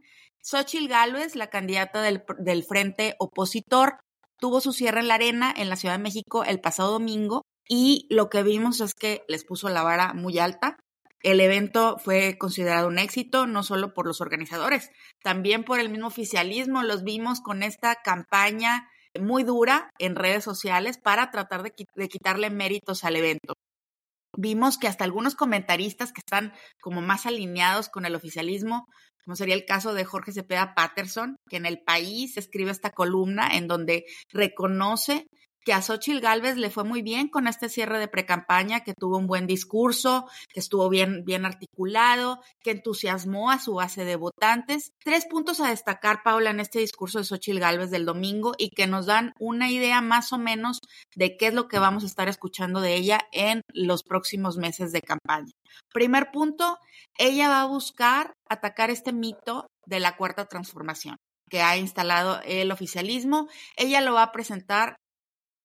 Xochil 0.42 0.88
Gálvez, 0.88 1.36
la 1.36 1.50
candidata 1.50 2.02
del, 2.02 2.24
del 2.38 2.64
frente 2.64 3.16
opositor, 3.18 4.00
tuvo 4.38 4.62
su 4.62 4.74
cierre 4.74 5.00
en 5.00 5.08
la 5.08 5.16
arena 5.16 5.54
en 5.56 5.70
la 5.70 5.78
Ciudad 5.78 5.96
de 5.96 6.04
México 6.04 6.44
el 6.44 6.60
pasado 6.60 6.92
domingo 6.92 7.44
y 7.68 8.08
lo 8.10 8.30
que 8.30 8.44
vimos 8.44 8.82
es 8.82 8.94
que 8.94 9.24
les 9.28 9.46
puso 9.46 9.70
la 9.70 9.84
vara 9.84 10.14
muy 10.14 10.40
alta. 10.40 10.78
El 11.22 11.40
evento 11.40 11.98
fue 12.00 12.38
considerado 12.38 12.88
un 12.88 13.00
éxito, 13.00 13.48
no 13.48 13.64
solo 13.64 13.94
por 13.94 14.06
los 14.06 14.20
organizadores, 14.20 14.90
también 15.24 15.64
por 15.64 15.80
el 15.80 15.90
mismo 15.90 16.08
oficialismo. 16.08 16.84
Los 16.84 17.04
vimos 17.04 17.40
con 17.40 17.64
esta 17.64 17.96
campaña 18.04 18.90
muy 19.20 19.44
dura 19.44 19.90
en 20.00 20.16
redes 20.16 20.44
sociales 20.44 20.98
para 20.98 21.32
tratar 21.32 21.64
de, 21.64 21.72
quitarle 22.10 22.50
méritos 22.50 23.06
al 23.06 23.16
evento. 23.16 23.54
Vimos 24.36 24.78
que 24.78 24.88
hasta 24.88 25.04
algunos 25.06 25.36
comentaristas 25.36 26.12
que 26.12 26.20
están 26.20 26.54
como 26.82 27.02
más 27.02 27.26
alineados 27.26 27.88
con 27.88 28.06
el 28.06 28.16
oficialismo 28.16 28.88
como 29.24 29.36
sería 29.36 29.56
el 29.56 29.66
caso 29.66 29.94
de 29.94 30.04
Jorge 30.04 30.34
Cepeda 30.34 30.74
Patterson, 30.76 31.38
que 31.50 31.58
en 31.58 31.66
el 31.66 31.82
país 31.82 32.36
escribe 32.38 32.72
esta 32.72 32.92
columna 32.92 33.48
en 33.54 33.68
donde 33.68 34.06
reconoce 34.30 35.28
que 35.64 35.74
a 35.74 35.82
Xochitl 35.82 36.20
Galvez 36.20 36.58
le 36.58 36.70
fue 36.70 36.84
muy 36.84 37.02
bien 37.02 37.30
con 37.30 37.48
este 37.48 37.70
cierre 37.70 38.00
de 38.00 38.08
precampaña, 38.08 38.82
que 38.82 38.94
tuvo 38.94 39.18
un 39.18 39.28
buen 39.28 39.48
discurso, 39.48 40.28
que 40.50 40.60
estuvo 40.60 40.90
bien, 40.90 41.24
bien 41.26 41.46
articulado, 41.46 42.42
que 42.62 42.72
entusiasmó 42.72 43.52
a 43.52 43.60
su 43.60 43.76
base 43.76 44.06
de 44.06 44.16
votantes. 44.16 44.92
Tres 45.04 45.26
puntos 45.26 45.60
a 45.60 45.70
destacar, 45.70 46.22
Paula, 46.24 46.50
en 46.50 46.60
este 46.60 46.80
discurso 46.80 47.20
de 47.20 47.26
Xochitl 47.26 47.60
Galvez 47.60 47.92
del 47.92 48.06
domingo 48.06 48.54
y 48.58 48.70
que 48.70 48.88
nos 48.88 49.06
dan 49.06 49.34
una 49.40 49.72
idea 49.72 50.02
más 50.02 50.34
o 50.34 50.38
menos 50.38 50.80
de 51.16 51.38
qué 51.38 51.48
es 51.48 51.54
lo 51.54 51.68
que 51.68 51.80
vamos 51.80 52.04
a 52.04 52.08
estar 52.08 52.28
escuchando 52.28 52.82
de 52.82 52.96
ella 52.96 53.20
en 53.32 53.62
los 53.74 54.04
próximos 54.04 54.58
meses 54.58 54.92
de 54.92 55.02
campaña. 55.02 55.52
Primer 55.94 56.32
punto, 56.32 56.78
ella 57.18 57.50
va 57.50 57.62
a 57.62 57.68
buscar 57.68 58.34
atacar 58.50 58.90
este 58.90 59.14
mito 59.14 59.68
de 59.86 60.00
la 60.00 60.16
cuarta 60.16 60.46
transformación 60.46 61.18
que 61.50 61.62
ha 61.62 61.78
instalado 61.78 62.42
el 62.46 62.72
oficialismo. 62.72 63.48
Ella 63.78 64.02
lo 64.02 64.14
va 64.14 64.24
a 64.24 64.32
presentar 64.32 64.96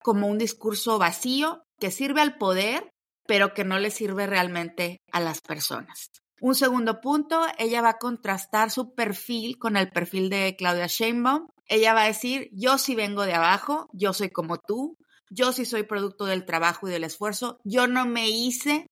como 0.02 0.26
un 0.26 0.38
discurso 0.38 0.98
vacío 0.98 1.62
que 1.78 1.90
sirve 1.90 2.20
al 2.20 2.38
poder, 2.38 2.90
pero 3.26 3.54
que 3.54 3.64
no 3.64 3.78
le 3.78 3.90
sirve 3.90 4.26
realmente 4.26 5.00
a 5.12 5.20
las 5.20 5.40
personas. 5.40 6.10
Un 6.40 6.54
segundo 6.54 7.00
punto, 7.00 7.44
ella 7.58 7.82
va 7.82 7.90
a 7.90 7.98
contrastar 7.98 8.70
su 8.70 8.94
perfil 8.94 9.58
con 9.58 9.76
el 9.76 9.90
perfil 9.90 10.30
de 10.30 10.54
Claudia 10.56 10.86
Sheinbaum. 10.86 11.48
Ella 11.66 11.94
va 11.94 12.02
a 12.02 12.06
decir, 12.06 12.48
yo 12.52 12.78
sí 12.78 12.94
vengo 12.94 13.24
de 13.24 13.34
abajo, 13.34 13.88
yo 13.92 14.12
soy 14.12 14.30
como 14.30 14.58
tú, 14.58 14.96
yo 15.30 15.52
sí 15.52 15.64
soy 15.64 15.82
producto 15.82 16.26
del 16.26 16.46
trabajo 16.46 16.88
y 16.88 16.92
del 16.92 17.04
esfuerzo, 17.04 17.58
yo 17.64 17.86
no 17.86 18.06
me 18.06 18.28
hice 18.28 18.86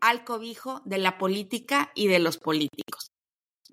al 0.00 0.24
cobijo 0.24 0.82
de 0.84 0.98
la 0.98 1.18
política 1.18 1.92
y 1.94 2.08
de 2.08 2.18
los 2.18 2.36
políticos. 2.36 3.10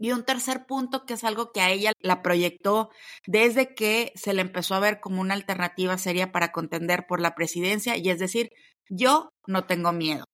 Y 0.03 0.11
un 0.11 0.25
tercer 0.25 0.65
punto 0.65 1.05
que 1.05 1.13
es 1.13 1.23
algo 1.23 1.53
que 1.53 1.61
a 1.61 1.69
ella 1.69 1.93
la 2.01 2.21
proyectó 2.21 2.89
desde 3.25 3.73
que 3.73 4.11
se 4.15 4.33
le 4.33 4.41
empezó 4.41 4.75
a 4.75 4.81
ver 4.81 4.99
como 4.99 5.21
una 5.21 5.33
alternativa 5.33 5.97
seria 5.97 6.33
para 6.33 6.51
contender 6.51 7.05
por 7.07 7.21
la 7.21 7.35
presidencia, 7.35 7.95
y 7.95 8.09
es 8.09 8.19
decir, 8.19 8.49
yo 8.89 9.29
no 9.47 9.65
tengo 9.65 9.93
miedo. 9.93 10.25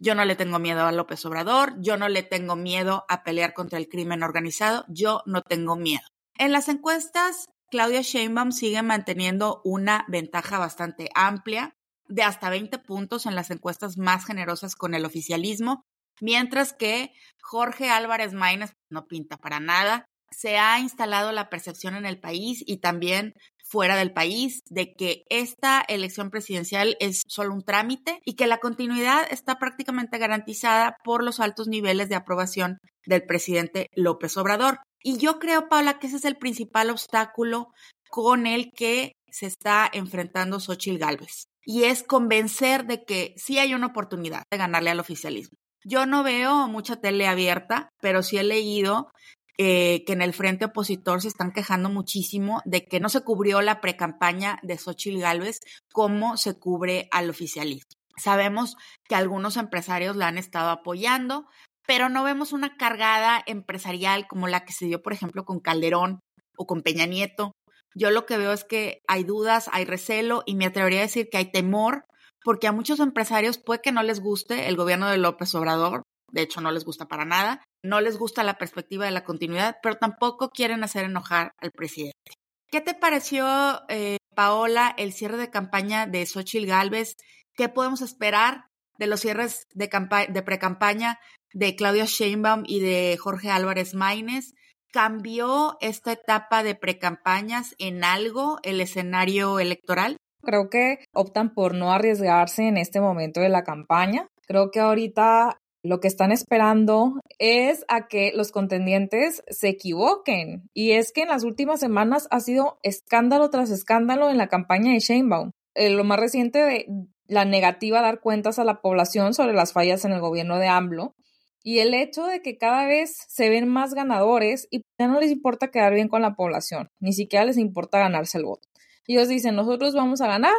Yo 0.00 0.14
no 0.14 0.24
le 0.24 0.34
tengo 0.34 0.58
miedo 0.58 0.86
a 0.86 0.92
López 0.92 1.26
Obrador, 1.26 1.74
yo 1.78 1.98
no 1.98 2.08
le 2.08 2.22
tengo 2.22 2.56
miedo 2.56 3.04
a 3.10 3.22
pelear 3.22 3.52
contra 3.52 3.78
el 3.78 3.90
crimen 3.90 4.22
organizado, 4.22 4.86
yo 4.88 5.20
no 5.26 5.42
tengo 5.42 5.76
miedo. 5.76 6.06
En 6.38 6.50
las 6.50 6.70
encuestas, 6.70 7.44
Claudia 7.70 8.00
Sheinbaum 8.00 8.50
sigue 8.50 8.80
manteniendo 8.80 9.60
una 9.62 10.06
ventaja 10.08 10.58
bastante 10.58 11.10
amplia 11.14 11.74
de 12.06 12.22
hasta 12.22 12.48
20 12.48 12.78
puntos 12.78 13.26
en 13.26 13.34
las 13.34 13.50
encuestas 13.50 13.98
más 13.98 14.24
generosas 14.24 14.74
con 14.74 14.94
el 14.94 15.04
oficialismo, 15.04 15.84
mientras 16.20 16.72
que 16.72 17.12
Jorge 17.40 17.88
Álvarez 17.88 18.34
Maínez 18.34 18.74
no 18.90 19.06
pinta 19.06 19.36
para 19.36 19.60
nada. 19.60 20.04
Se 20.30 20.58
ha 20.58 20.78
instalado 20.78 21.32
la 21.32 21.48
percepción 21.48 21.96
en 21.96 22.04
el 22.04 22.20
país 22.20 22.62
y 22.66 22.78
también 22.78 23.32
fuera 23.64 23.96
del 23.96 24.12
país 24.12 24.60
de 24.68 24.94
que 24.94 25.24
esta 25.28 25.82
elección 25.88 26.30
presidencial 26.30 26.96
es 27.00 27.22
solo 27.26 27.54
un 27.54 27.62
trámite 27.62 28.20
y 28.24 28.34
que 28.34 28.46
la 28.46 28.58
continuidad 28.58 29.26
está 29.30 29.58
prácticamente 29.58 30.18
garantizada 30.18 30.96
por 31.04 31.24
los 31.24 31.40
altos 31.40 31.68
niveles 31.68 32.08
de 32.08 32.16
aprobación 32.16 32.78
del 33.06 33.24
presidente 33.24 33.88
López 33.94 34.36
Obrador. 34.36 34.80
Y 35.02 35.18
yo 35.18 35.38
creo, 35.38 35.68
Paula, 35.68 35.98
que 35.98 36.08
ese 36.08 36.16
es 36.16 36.24
el 36.24 36.36
principal 36.36 36.90
obstáculo 36.90 37.68
con 38.10 38.46
el 38.46 38.72
que 38.72 39.12
se 39.30 39.46
está 39.46 39.88
enfrentando 39.92 40.60
Xochitl 40.60 40.98
Gálvez. 40.98 41.46
Y 41.64 41.84
es 41.84 42.02
convencer 42.02 42.86
de 42.86 43.04
que 43.04 43.34
sí 43.36 43.58
hay 43.58 43.74
una 43.74 43.88
oportunidad 43.88 44.42
de 44.50 44.58
ganarle 44.58 44.90
al 44.90 45.00
oficialismo. 45.00 45.56
Yo 45.88 46.04
no 46.04 46.22
veo 46.22 46.68
mucha 46.68 46.96
tele 46.96 47.26
abierta, 47.26 47.88
pero 48.02 48.22
sí 48.22 48.36
he 48.36 48.44
leído 48.44 49.10
eh, 49.56 50.04
que 50.04 50.12
en 50.12 50.20
el 50.20 50.34
frente 50.34 50.66
opositor 50.66 51.22
se 51.22 51.28
están 51.28 51.50
quejando 51.50 51.88
muchísimo 51.88 52.60
de 52.66 52.84
que 52.84 53.00
no 53.00 53.08
se 53.08 53.22
cubrió 53.22 53.62
la 53.62 53.80
precampaña 53.80 54.58
de 54.62 54.76
Xochitl 54.76 55.18
Gálvez 55.18 55.60
como 55.90 56.36
se 56.36 56.58
cubre 56.58 57.08
al 57.10 57.30
oficialismo. 57.30 57.88
Sabemos 58.18 58.76
que 59.08 59.14
algunos 59.14 59.56
empresarios 59.56 60.14
la 60.14 60.28
han 60.28 60.36
estado 60.36 60.68
apoyando, 60.68 61.46
pero 61.86 62.10
no 62.10 62.22
vemos 62.22 62.52
una 62.52 62.76
cargada 62.76 63.42
empresarial 63.46 64.26
como 64.28 64.46
la 64.46 64.66
que 64.66 64.74
se 64.74 64.84
dio, 64.84 65.00
por 65.00 65.14
ejemplo, 65.14 65.46
con 65.46 65.58
Calderón 65.58 66.20
o 66.58 66.66
con 66.66 66.82
Peña 66.82 67.06
Nieto. 67.06 67.52
Yo 67.94 68.10
lo 68.10 68.26
que 68.26 68.36
veo 68.36 68.52
es 68.52 68.64
que 68.64 69.00
hay 69.08 69.24
dudas, 69.24 69.70
hay 69.72 69.86
recelo 69.86 70.42
y 70.44 70.54
me 70.54 70.66
atrevería 70.66 70.98
a 70.98 71.04
decir 71.04 71.30
que 71.30 71.38
hay 71.38 71.50
temor 71.50 72.04
porque 72.44 72.66
a 72.66 72.72
muchos 72.72 73.00
empresarios 73.00 73.58
puede 73.58 73.80
que 73.80 73.92
no 73.92 74.02
les 74.02 74.20
guste 74.20 74.68
el 74.68 74.76
gobierno 74.76 75.08
de 75.08 75.18
López 75.18 75.54
Obrador, 75.54 76.02
de 76.30 76.42
hecho 76.42 76.60
no 76.60 76.70
les 76.70 76.84
gusta 76.84 77.08
para 77.08 77.24
nada, 77.24 77.62
no 77.82 78.00
les 78.00 78.18
gusta 78.18 78.42
la 78.42 78.58
perspectiva 78.58 79.04
de 79.04 79.10
la 79.10 79.24
continuidad, 79.24 79.78
pero 79.82 79.96
tampoco 79.96 80.50
quieren 80.50 80.84
hacer 80.84 81.04
enojar 81.04 81.52
al 81.58 81.70
presidente. 81.72 82.32
¿Qué 82.70 82.80
te 82.80 82.94
pareció, 82.94 83.46
eh, 83.88 84.18
Paola, 84.34 84.94
el 84.98 85.12
cierre 85.12 85.38
de 85.38 85.50
campaña 85.50 86.06
de 86.06 86.26
Xochitl 86.26 86.66
Galvez? 86.66 87.16
¿Qué 87.54 87.68
podemos 87.68 88.02
esperar 88.02 88.66
de 88.98 89.06
los 89.06 89.20
cierres 89.20 89.66
de, 89.72 89.88
de 90.28 90.42
pre-campaña 90.42 91.18
de 91.54 91.74
Claudia 91.76 92.04
Sheinbaum 92.04 92.64
y 92.66 92.80
de 92.80 93.16
Jorge 93.18 93.50
Álvarez 93.50 93.94
Maínez? 93.94 94.52
¿Cambió 94.92 95.78
esta 95.80 96.12
etapa 96.12 96.62
de 96.62 96.74
precampañas 96.74 97.74
en 97.78 98.04
algo 98.04 98.58
el 98.62 98.80
escenario 98.80 99.60
electoral? 99.60 100.18
Creo 100.42 100.70
que 100.70 100.98
optan 101.12 101.54
por 101.54 101.74
no 101.74 101.92
arriesgarse 101.92 102.68
en 102.68 102.76
este 102.76 103.00
momento 103.00 103.40
de 103.40 103.48
la 103.48 103.64
campaña. 103.64 104.28
Creo 104.46 104.70
que 104.70 104.80
ahorita 104.80 105.58
lo 105.82 106.00
que 106.00 106.08
están 106.08 106.32
esperando 106.32 107.20
es 107.38 107.84
a 107.88 108.08
que 108.08 108.32
los 108.34 108.50
contendientes 108.52 109.42
se 109.48 109.68
equivoquen. 109.68 110.68
Y 110.74 110.92
es 110.92 111.12
que 111.12 111.22
en 111.22 111.28
las 111.28 111.44
últimas 111.44 111.80
semanas 111.80 112.28
ha 112.30 112.40
sido 112.40 112.78
escándalo 112.82 113.50
tras 113.50 113.70
escándalo 113.70 114.30
en 114.30 114.38
la 114.38 114.48
campaña 114.48 114.92
de 114.92 115.00
Sheinbaum. 115.00 115.52
Eh, 115.74 115.90
lo 115.90 116.04
más 116.04 116.18
reciente 116.18 116.58
de 116.58 116.86
la 117.26 117.44
negativa 117.44 118.00
a 118.00 118.02
dar 118.02 118.20
cuentas 118.20 118.58
a 118.58 118.64
la 118.64 118.80
población 118.80 119.34
sobre 119.34 119.52
las 119.52 119.72
fallas 119.72 120.04
en 120.04 120.12
el 120.12 120.20
gobierno 120.20 120.58
de 120.58 120.68
AMLO 120.68 121.14
y 121.62 121.80
el 121.80 121.92
hecho 121.94 122.24
de 122.24 122.40
que 122.40 122.56
cada 122.56 122.86
vez 122.86 123.26
se 123.28 123.50
ven 123.50 123.68
más 123.68 123.94
ganadores 123.94 124.66
y 124.70 124.82
ya 124.98 125.08
no 125.08 125.20
les 125.20 125.30
importa 125.30 125.70
quedar 125.70 125.92
bien 125.92 126.08
con 126.08 126.22
la 126.22 126.34
población, 126.34 126.88
ni 126.98 127.12
siquiera 127.12 127.44
les 127.44 127.58
importa 127.58 127.98
ganarse 127.98 128.38
el 128.38 128.44
voto. 128.44 128.67
Ellos 129.08 129.28
dicen, 129.28 129.56
nosotros 129.56 129.94
vamos 129.94 130.20
a 130.20 130.26
ganar. 130.26 130.54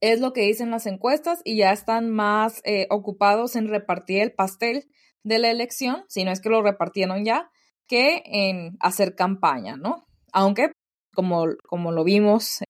Es 0.00 0.20
lo 0.20 0.32
que 0.32 0.42
dicen 0.42 0.70
las 0.70 0.86
encuestas 0.86 1.40
y 1.44 1.56
ya 1.56 1.72
están 1.72 2.10
más 2.10 2.60
eh, 2.64 2.86
ocupados 2.90 3.56
en 3.56 3.68
repartir 3.68 4.20
el 4.20 4.32
pastel 4.32 4.88
de 5.22 5.38
la 5.38 5.50
elección, 5.50 6.04
si 6.08 6.24
no 6.24 6.32
es 6.32 6.40
que 6.40 6.50
lo 6.50 6.62
repartieron 6.62 7.24
ya, 7.24 7.50
que 7.86 8.22
en 8.26 8.76
hacer 8.80 9.14
campaña, 9.14 9.76
¿no? 9.76 10.04
Aunque, 10.32 10.72
como, 11.14 11.46
como 11.68 11.92
lo 11.92 12.04
vimos, 12.04 12.60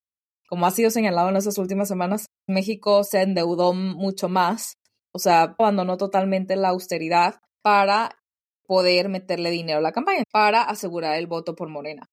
como 0.49 0.67
ha 0.67 0.71
sido 0.71 0.91
señalado 0.91 1.29
en 1.29 1.37
estas 1.37 1.59
últimas 1.59 1.89
semanas, 1.89 2.27
México 2.47 3.05
se 3.05 3.23
endeudó 3.23 3.75
mucho 3.75 4.29
más, 4.29 4.75
o 5.13 5.19
sea, 5.19 5.55
abandonó 5.59 5.97
totalmente 5.97 6.57
la 6.57 6.69
austeridad 6.69 7.41
para 7.63 8.19
poder 8.67 9.09
meterle 9.09 9.51
dinero 9.51 9.79
a 9.79 9.83
la 9.83 9.93
campaña, 9.93 10.25
para 10.31 10.63
asegurar 10.63 11.17
el 11.17 11.27
voto 11.27 11.55
por 11.55 11.69
Morena. 11.69 12.09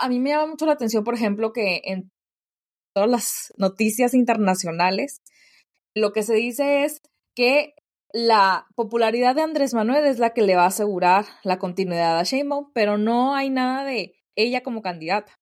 A 0.00 0.08
mí 0.08 0.20
me 0.20 0.30
llama 0.30 0.46
mucho 0.46 0.66
la 0.66 0.72
atención, 0.72 1.04
por 1.04 1.14
ejemplo, 1.14 1.52
que 1.52 1.82
en 1.84 2.10
todas 2.94 3.10
las 3.10 3.54
noticias 3.56 4.14
internacionales, 4.14 5.22
lo 5.94 6.12
que 6.12 6.22
se 6.22 6.34
dice 6.34 6.84
es 6.84 7.00
que 7.34 7.74
la 8.12 8.66
popularidad 8.74 9.34
de 9.34 9.42
Andrés 9.42 9.74
Manuel 9.74 10.06
es 10.06 10.18
la 10.18 10.30
que 10.30 10.42
le 10.42 10.56
va 10.56 10.64
a 10.64 10.68
asegurar 10.68 11.26
la 11.44 11.58
continuidad 11.58 12.18
a 12.18 12.22
Sheinbaum, 12.22 12.72
pero 12.72 12.98
no 12.98 13.34
hay 13.34 13.50
nada 13.50 13.84
de 13.84 14.14
ella 14.34 14.62
como 14.62 14.82
candidata. 14.82 15.38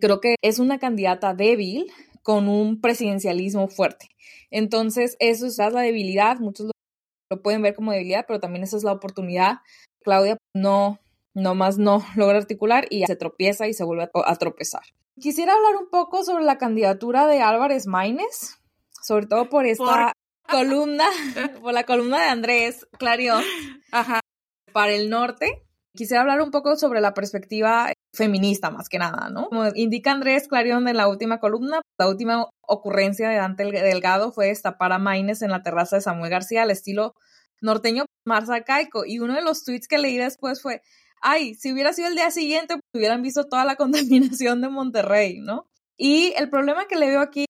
Creo 0.00 0.20
que 0.20 0.36
es 0.42 0.58
una 0.58 0.78
candidata 0.78 1.32
débil 1.34 1.90
con 2.22 2.48
un 2.48 2.80
presidencialismo 2.80 3.68
fuerte. 3.68 4.08
Entonces, 4.50 5.16
eso 5.18 5.46
es 5.46 5.56
la 5.56 5.80
debilidad, 5.80 6.38
muchos 6.40 6.66
lo, 7.30 7.42
pueden 7.42 7.62
ver 7.62 7.74
como 7.74 7.92
debilidad, 7.92 8.24
pero 8.26 8.40
también 8.40 8.64
esa 8.64 8.76
es 8.76 8.84
la 8.84 8.92
oportunidad. 8.92 9.58
Claudia 10.02 10.36
no 10.54 10.98
más 11.34 11.78
no 11.78 12.02
logra 12.16 12.38
articular 12.38 12.86
y 12.90 13.04
se 13.06 13.16
tropieza 13.16 13.68
y 13.68 13.74
se 13.74 13.84
vuelve 13.84 14.08
a, 14.12 14.36
tropezar. 14.36 14.82
Quisiera 15.20 15.54
hablar 15.54 15.76
un 15.76 15.90
poco 15.90 16.24
sobre 16.24 16.44
la 16.44 16.58
candidatura 16.58 17.26
de 17.26 17.40
Álvarez 17.40 17.86
Maínez, 17.86 18.58
sobre 19.02 19.26
todo 19.26 19.48
por 19.48 19.66
esta 19.66 20.12
columna, 20.48 21.06
por 21.62 21.72
la 21.72 21.84
columna 21.84 22.22
de 22.22 22.28
Andrés 22.28 22.86
Clarion 22.98 23.42
para 24.72 24.92
el 24.92 25.10
norte, 25.10 25.64
Quisiera 25.98 26.20
hablar 26.20 26.42
un 26.42 26.52
poco 26.52 26.76
sobre 26.76 27.00
la 27.00 27.12
perspectiva 27.12 27.92
feminista 28.14 28.70
más 28.70 28.88
que 28.88 29.00
nada, 29.00 29.30
¿no? 29.30 29.48
Como 29.48 29.66
indica 29.74 30.12
Andrés 30.12 30.46
Clarion 30.46 30.86
en 30.86 30.96
la 30.96 31.08
última 31.08 31.40
columna, 31.40 31.80
la 31.98 32.08
última 32.08 32.46
ocurrencia 32.60 33.28
de 33.28 33.34
Dante 33.34 33.64
Delgado 33.64 34.30
fue 34.30 34.46
destapar 34.46 34.92
a 34.92 35.00
Maines 35.00 35.42
en 35.42 35.50
la 35.50 35.64
terraza 35.64 35.96
de 35.96 36.02
Samuel 36.02 36.30
García 36.30 36.62
al 36.62 36.70
estilo 36.70 37.14
norteño 37.60 38.04
más 38.24 38.48
arcaico 38.48 39.04
y 39.04 39.18
uno 39.18 39.34
de 39.34 39.42
los 39.42 39.64
tweets 39.64 39.88
que 39.88 39.98
leí 39.98 40.16
después 40.18 40.62
fue, 40.62 40.82
ay, 41.20 41.54
si 41.54 41.72
hubiera 41.72 41.92
sido 41.92 42.08
el 42.08 42.14
día 42.14 42.30
siguiente, 42.30 42.74
pues 42.74 42.82
hubieran 42.94 43.22
visto 43.22 43.44
toda 43.44 43.64
la 43.64 43.76
contaminación 43.76 44.60
de 44.60 44.68
Monterrey, 44.68 45.40
¿no? 45.40 45.66
Y 45.96 46.32
el 46.36 46.48
problema 46.48 46.86
que 46.86 46.96
le 46.96 47.08
veo 47.08 47.20
aquí 47.20 47.46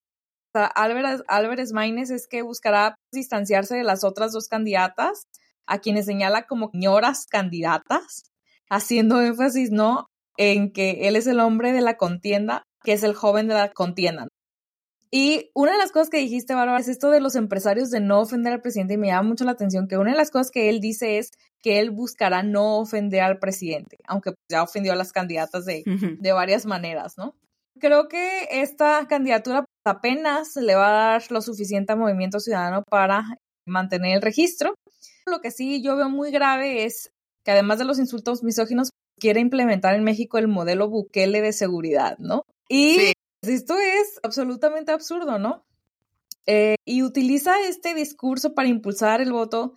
a 0.55 0.65
Álvarez, 0.67 1.23
Álvarez 1.29 1.73
es 2.11 2.27
que 2.27 2.43
buscará 2.43 2.97
distanciarse 3.13 3.77
de 3.77 3.85
las 3.85 4.05
otras 4.05 4.33
dos 4.33 4.49
candidatas, 4.49 5.25
a 5.67 5.79
quienes 5.79 6.07
señala 6.07 6.47
como 6.47 6.71
señoras 6.71 7.27
candidatas, 7.27 8.33
haciendo 8.71 9.21
énfasis, 9.21 9.71
¿no? 9.71 10.07
En 10.37 10.73
que 10.73 11.09
él 11.09 11.17
es 11.17 11.27
el 11.27 11.41
hombre 11.41 11.73
de 11.73 11.83
la 11.83 11.97
contienda, 11.97 12.63
que 12.83 12.93
es 12.95 13.03
el 13.03 13.15
joven 13.15 13.49
de 13.49 13.55
la 13.55 13.71
contienda. 13.73 14.29
Y 15.11 15.51
una 15.55 15.73
de 15.73 15.79
las 15.79 15.91
cosas 15.91 16.11
que 16.11 16.19
dijiste, 16.19 16.55
Bárbara, 16.55 16.81
es 16.81 16.89
esto 16.89 17.11
de 17.11 17.21
los 17.21 17.35
empresarios 17.35 17.91
de 17.91 18.01
no 18.01 18.21
ofender 18.21 18.53
al 18.53 18.61
presidente 18.61 18.95
y 18.95 18.99
me 18.99 19.09
llama 19.09 19.29
mucho 19.29 19.45
la 19.45 19.53
atención 19.53 19.89
que 19.89 19.97
una 19.97 20.11
de 20.11 20.19
las 20.19 20.31
cosas 20.31 20.51
que 20.51 20.69
él 20.69 20.81
dice 20.81 21.19
es 21.19 21.31
que 21.63 21.81
él 21.81 21.91
buscará 21.91 22.43
no 22.43 22.79
ofender 22.79 23.23
al 23.23 23.39
presidente, 23.39 23.99
aunque 24.07 24.35
ya 24.51 24.63
ofendió 24.63 24.93
a 24.93 24.97
las 24.97 25.13
candidatas 25.13 25.65
de, 25.65 25.83
de 25.85 26.33
varias 26.33 26.67
maneras, 26.67 27.15
¿no? 27.17 27.35
Creo 27.81 28.09
que 28.09 28.49
esta 28.51 29.07
candidatura 29.09 29.65
apenas 29.85 30.57
le 30.57 30.75
va 30.75 30.89
a 30.89 31.13
dar 31.13 31.31
lo 31.31 31.41
suficiente 31.41 31.93
al 31.93 31.99
movimiento 31.99 32.41
ciudadano 32.41 32.83
para 32.89 33.25
mantener 33.67 34.17
el 34.17 34.23
registro. 34.23 34.75
Lo 35.27 35.41
que 35.41 35.51
sí 35.51 35.83
yo 35.83 35.97
veo 35.97 36.09
muy 36.09 36.31
grave 36.31 36.85
es 36.85 37.13
que 37.45 37.53
además 37.53 37.79
de 37.79 37.85
los 37.85 37.99
insultos 37.99 38.43
misóginos, 38.43 38.91
quiere 39.19 39.41
implementar 39.41 39.95
en 39.95 40.05
México 40.05 40.39
el 40.39 40.49
modelo 40.49 40.89
Bukele 40.89 41.41
de 41.41 41.53
seguridad, 41.53 42.19
¿no? 42.19 42.45
Y 42.69 43.13
esto 43.43 43.79
es 43.79 44.21
absolutamente 44.23 44.93
absurdo, 44.93 45.39
¿no? 45.39 45.65
Eh, 46.47 46.77
y 46.85 47.03
utiliza 47.03 47.61
este 47.67 47.95
discurso 47.95 48.55
para 48.55 48.69
impulsar 48.69 49.21
el 49.21 49.33
voto 49.33 49.75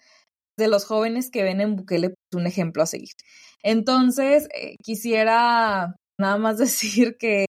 de 0.57 0.67
los 0.67 0.85
jóvenes 0.85 1.29
que 1.29 1.43
ven 1.43 1.61
en 1.61 1.75
Bukele 1.75 2.09
pues, 2.09 2.41
un 2.41 2.47
ejemplo 2.47 2.83
a 2.83 2.85
seguir. 2.85 3.13
Entonces, 3.63 4.47
eh, 4.53 4.75
quisiera 4.83 5.95
nada 6.17 6.37
más 6.37 6.57
decir 6.59 7.17
que 7.17 7.45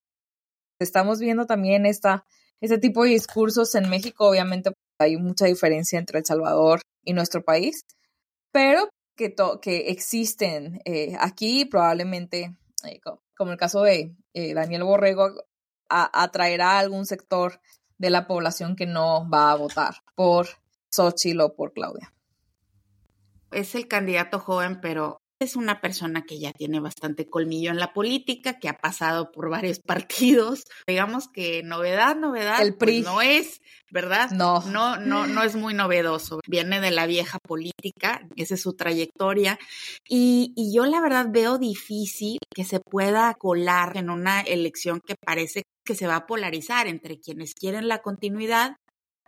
estamos 0.81 1.21
viendo 1.21 1.47
también 1.47 1.87
esta, 1.87 2.25
este 2.61 2.79
tipo 2.79 3.05
de 3.05 3.11
discursos 3.11 3.75
en 3.75 3.89
México. 3.89 4.29
Obviamente 4.29 4.71
pues, 4.71 5.11
hay 5.11 5.17
mucha 5.17 5.47
diferencia 5.47 5.99
entre 5.99 6.19
El 6.19 6.27
Salvador 6.27 6.81
y 7.05 7.13
nuestro 7.13 7.43
país, 7.45 7.85
pero 8.53 8.89
que, 9.17 9.35
que 9.61 9.91
existen 9.91 10.81
eh, 10.85 11.17
aquí 11.19 11.65
probablemente, 11.65 12.57
como 13.37 13.53
el 13.53 13.59
caso 13.59 13.83
de 13.83 14.15
Daniel 14.35 14.85
Borrego, 14.85 15.45
atraerá 15.89 16.73
a 16.73 16.79
algún 16.79 17.07
sector 17.07 17.61
de 17.99 18.11
la 18.11 18.27
población 18.27 18.77
que 18.77 18.87
no 18.87 19.29
va 19.29 19.53
a 19.53 19.57
votar 19.57 19.95
por 20.15 20.49
Xochitl 20.91 21.41
o 21.41 21.55
por 21.55 21.73
Claudia. 21.73 22.13
Es 23.53 23.75
el 23.75 23.89
candidato 23.89 24.39
joven, 24.39 24.81
pero 24.81 25.23
es 25.43 25.57
una 25.57 25.81
persona 25.81 26.23
que 26.23 26.39
ya 26.39 26.53
tiene 26.53 26.81
bastante 26.81 27.29
colmillo 27.29 27.71
en 27.71 27.79
la 27.79 27.93
política, 27.93 28.59
que 28.59 28.69
ha 28.69 28.79
pasado 28.79 29.33
por 29.33 29.51
varios 29.51 29.81
partidos. 29.87 30.65
Digamos 30.87 31.29
que 31.29 31.63
novedad, 31.63 32.17
novedad, 32.17 32.63
el 32.63 32.75
pues, 32.75 32.79
PRI 32.79 33.03
no 33.03 33.21
es, 33.21 33.61
¿verdad? 33.91 34.31
No. 34.31 34.61
No, 34.63 34.97
no, 34.99 35.27
no 35.27 35.43
es 35.43 35.57
muy 35.57 35.75
novedoso. 35.75 36.41
Viene 36.47 36.81
de 36.81 36.91
la 36.91 37.07
vieja 37.07 37.39
política, 37.39 38.27
esa 38.37 38.55
es 38.55 38.63
su 38.63 38.75
trayectoria. 38.75 39.59
Y, 40.09 40.53
y 40.57 40.75
yo 40.75 40.87
la 40.87 41.01
verdad 41.01 41.27
veo 41.31 41.59
difícil 41.59 42.39
que 42.55 42.65
se 42.65 42.81
pueda 42.81 43.35
colar 43.35 43.97
en 43.97 44.11
una 44.11 44.41
elección 44.41 45.01
que 45.05 45.17
parece 45.17 45.63
que 45.85 45.95
se 45.95 46.07
va 46.07 46.17
a 46.17 46.27
polarizar 46.27 46.87
entre 46.87 47.19
quienes 47.19 47.55
quieren 47.55 47.89
la 47.89 47.99
continuidad 47.99 48.77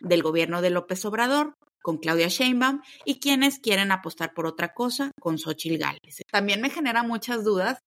del 0.01 0.22
gobierno 0.22 0.62
de 0.62 0.70
López 0.70 1.05
Obrador 1.05 1.55
con 1.85 1.99
Claudia 1.99 2.29
Sheinbaum 2.29 2.81
y 3.05 3.20
quienes 3.20 3.59
quieren 3.59 3.92
apostar 3.92 4.33
por 4.33 4.47
otra 4.47 4.73
cosa 4.73 5.11
con 5.20 5.37
Xochitl 5.37 5.77
Gálvez. 5.77 6.23
También 6.33 6.62
me 6.62 6.70
genera 6.70 7.03
muchas 7.03 7.44
dudas 7.44 7.79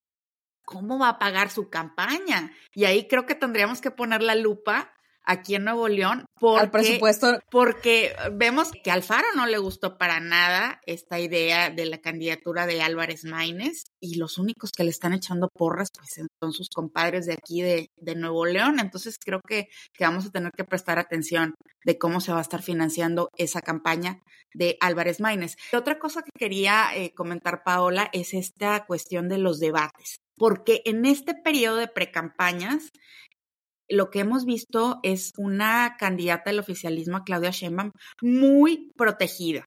cómo 0.64 1.00
va 1.00 1.10
a 1.10 1.18
pagar 1.18 1.50
su 1.50 1.72
campaña 1.72 2.52
y 2.76 2.86
ahí 2.86 3.08
creo 3.08 3.26
que 3.26 3.34
tendríamos 3.34 3.82
que 3.82 3.90
poner 3.90 4.22
la 4.22 4.36
lupa 4.36 4.94
aquí 5.28 5.56
en 5.56 5.66
Nuevo 5.66 5.88
León. 5.88 6.26
Porque, 6.40 6.62
Al 6.62 6.72
presupuesto. 6.72 7.40
Porque 7.52 8.16
vemos 8.32 8.72
que 8.84 8.90
Alfaro 8.90 9.28
no 9.36 9.46
le 9.46 9.58
gustó 9.58 9.98
para 9.98 10.20
nada 10.20 10.80
esta 10.86 11.20
idea 11.20 11.70
de 11.70 11.86
la 11.86 12.00
candidatura 12.00 12.66
de 12.66 12.82
Álvarez 12.82 13.26
Maínez 13.26 13.84
y 14.00 14.16
los 14.16 14.38
únicos 14.38 14.72
que 14.72 14.84
le 14.84 14.90
están 14.90 15.14
echando 15.14 15.50
porras 15.50 15.90
pues, 15.96 16.28
son 16.40 16.54
sus 16.54 16.70
compadres 16.70 17.26
de 17.26 17.34
aquí 17.34 17.62
de, 17.62 17.90
de 17.98 18.16
Nuevo 18.16 18.46
León. 18.46 18.80
Entonces 18.80 19.18
creo 19.24 19.42
que, 19.48 19.68
que, 19.94 20.06
vamos 20.06 20.26
a 20.26 20.32
tener 20.32 20.52
que 20.54 20.64
prestar 20.64 20.98
atención 20.98 21.54
de 21.84 21.98
cómo 21.98 22.22
se 22.22 22.32
va 22.32 22.40
a 22.40 22.42
estar 22.42 22.64
financiando 22.64 23.30
esa 23.38 23.62
campaña 23.62 24.20
de 24.54 24.78
Álvarez 24.80 25.20
Maínez. 25.20 25.56
Otra 25.74 26.00
cosa 26.00 26.24
que 26.24 26.32
quería 26.38 26.88
eh, 26.96 27.14
comentar, 27.14 27.64
Paola, 27.64 28.10
es 28.14 28.34
esta 28.34 28.86
cuestión 28.86 29.28
de 29.28 29.38
los 29.38 29.60
debates 29.60 30.18
porque 30.38 30.82
en 30.86 31.06
este 31.06 31.34
periodo 31.34 31.78
de 31.78 31.88
precampañas 31.88 32.92
lo 33.90 34.10
que 34.10 34.20
hemos 34.20 34.46
visto 34.46 35.00
es 35.04 35.34
una 35.38 35.96
candidata 35.98 36.50
del 36.50 36.60
oficialismo, 36.60 37.24
Claudia 37.24 37.52
Sheinbaum, 37.52 37.92
muy 38.22 38.92
protegida, 38.96 39.66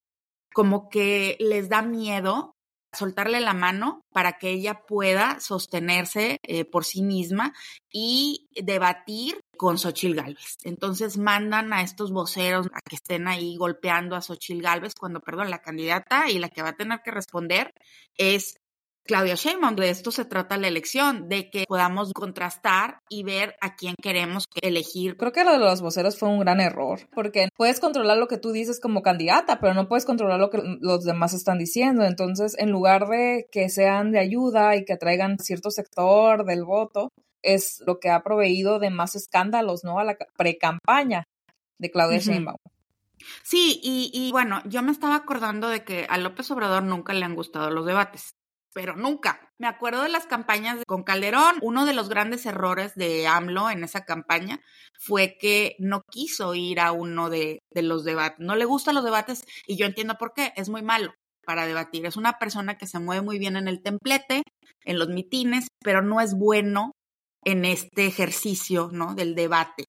como 0.52 0.88
que 0.88 1.37
les 1.40 1.68
da 1.68 1.83
miedo 1.83 2.54
soltarle 2.92 3.40
la 3.40 3.54
mano 3.54 4.02
para 4.12 4.38
que 4.38 4.50
ella 4.50 4.83
pueda 4.87 5.38
sostenerse 5.40 6.38
eh, 6.42 6.64
por 6.64 6.85
sí 6.85 7.02
misma 7.02 7.52
y 7.92 8.48
debatir 8.61 9.40
con 9.56 9.78
Xochil 9.78 10.14
Gálvez. 10.14 10.56
Entonces 10.64 11.16
mandan 11.16 11.72
a 11.72 11.83
estos 11.83 12.12
voceros 12.12 12.66
a 12.72 12.80
que 12.80 12.96
estén 12.96 13.28
ahí 13.28 13.56
golpeando 13.56 14.16
a 14.16 14.22
Xochil 14.22 14.62
Gálvez 14.62 14.94
cuando, 14.98 15.20
perdón, 15.20 15.50
la 15.50 15.62
candidata 15.62 16.30
y 16.30 16.38
la 16.38 16.48
que 16.48 16.62
va 16.62 16.70
a 16.70 16.76
tener 16.76 17.00
que 17.04 17.11
responder 17.11 17.72
es 18.16 18.56
Claudia 19.11 19.35
Sheinbaum. 19.35 19.75
De 19.75 19.90
esto 19.90 20.12
se 20.12 20.25
trata 20.25 20.57
la 20.57 20.68
elección, 20.68 21.29
de 21.29 21.51
que 21.51 21.64
podamos 21.66 22.12
contrastar 22.12 23.01
y 23.09 23.25
ver 23.25 23.57
a 23.61 23.75
quién 23.75 23.96
queremos 24.01 24.44
elegir. 24.62 25.16
Creo 25.16 25.33
que 25.33 25.42
lo 25.42 25.51
de 25.51 25.59
los 25.59 25.83
voceros 25.83 26.16
fue 26.16 26.29
un 26.29 26.38
gran 26.38 26.61
error, 26.61 27.01
porque 27.12 27.49
puedes 27.57 27.81
controlar 27.81 28.18
lo 28.18 28.29
que 28.29 28.38
tú 28.38 28.53
dices 28.53 28.79
como 28.79 29.03
candidata, 29.03 29.59
pero 29.59 29.75
no 29.75 29.88
puedes 29.88 30.05
controlar 30.05 30.38
lo 30.38 30.49
que 30.51 30.62
los 30.81 31.03
demás 31.03 31.35
están 31.35 31.59
diciendo. 31.59 32.05
Entonces, 32.05 32.57
en 32.57 32.70
lugar 32.70 33.09
de 33.09 33.49
que 33.51 33.68
sean 33.68 34.12
de 34.12 34.20
ayuda 34.20 34.77
y 34.77 34.85
que 34.85 34.96
traigan 34.96 35.40
cierto 35.40 35.73
sector 35.73 36.44
del 36.44 36.62
voto, 36.62 37.09
es 37.42 37.83
lo 37.85 37.99
que 37.99 38.11
ha 38.11 38.23
proveído 38.23 38.79
de 38.79 38.90
más 38.90 39.16
escándalos, 39.16 39.83
¿no? 39.83 39.99
A 39.99 40.05
la 40.05 40.16
pre-campaña 40.37 41.25
de 41.79 41.90
Claudia 41.90 42.18
Sheinbaum. 42.18 42.59
Sí, 43.42 43.81
y, 43.83 44.12
y, 44.14 44.31
bueno, 44.31 44.62
yo 44.66 44.83
me 44.83 44.92
estaba 44.92 45.16
acordando 45.16 45.68
de 45.68 45.83
que 45.83 46.07
a 46.09 46.16
López 46.16 46.49
Obrador 46.53 46.85
nunca 46.85 47.12
le 47.12 47.25
han 47.25 47.35
gustado 47.35 47.70
los 47.70 47.85
debates 47.85 48.37
pero 48.72 48.96
nunca. 48.96 49.40
Me 49.59 49.66
acuerdo 49.66 50.02
de 50.02 50.09
las 50.09 50.26
campañas 50.26 50.78
con 50.87 51.02
Calderón. 51.02 51.56
Uno 51.62 51.87
de 51.87 51.92
los 51.92 52.09
grandes 52.09 52.46
errores 52.46 52.94
de 52.94 53.26
AMLO 53.26 53.70
en 53.70 53.85
esa 53.85 54.04
campaña 54.04 54.61
fue 54.98 55.37
que 55.38 55.76
no 55.78 56.02
quiso 56.11 56.54
ir 56.54 56.80
a 56.80 56.92
uno 56.92 57.30
de, 57.30 57.61
los 57.74 58.04
debates. 58.04 58.38
No 58.38 58.56
le 58.56 58.64
gustan 58.64 58.94
los 58.94 59.04
debates 59.04 59.44
y 59.66 59.76
yo 59.76 59.87
entiendo 59.87 60.16
por 60.18 60.33
qué. 60.33 60.52
Es 60.56 60.68
muy 60.68 60.83
malo 60.83 61.12
para 61.44 61.66
debatir. 61.66 62.06
Es 62.06 62.16
una 62.16 62.38
persona 62.38 62.78
que 62.78 62.87
se 62.87 62.98
mueve 62.98 63.22
muy 63.22 63.38
bien 63.38 63.56
en 63.56 63.68
el 63.68 63.83
templete, 63.83 64.42
en 64.85 64.98
los 64.98 65.09
mitines, 65.09 65.68
pero 65.83 66.02
no 66.02 66.20
es 66.20 66.35
bueno 66.35 66.92
en 67.44 67.64
este 67.64 68.06
ejercicio, 68.06 68.90
¿no? 68.92 69.14
Del 69.14 69.35
debate. 69.35 69.85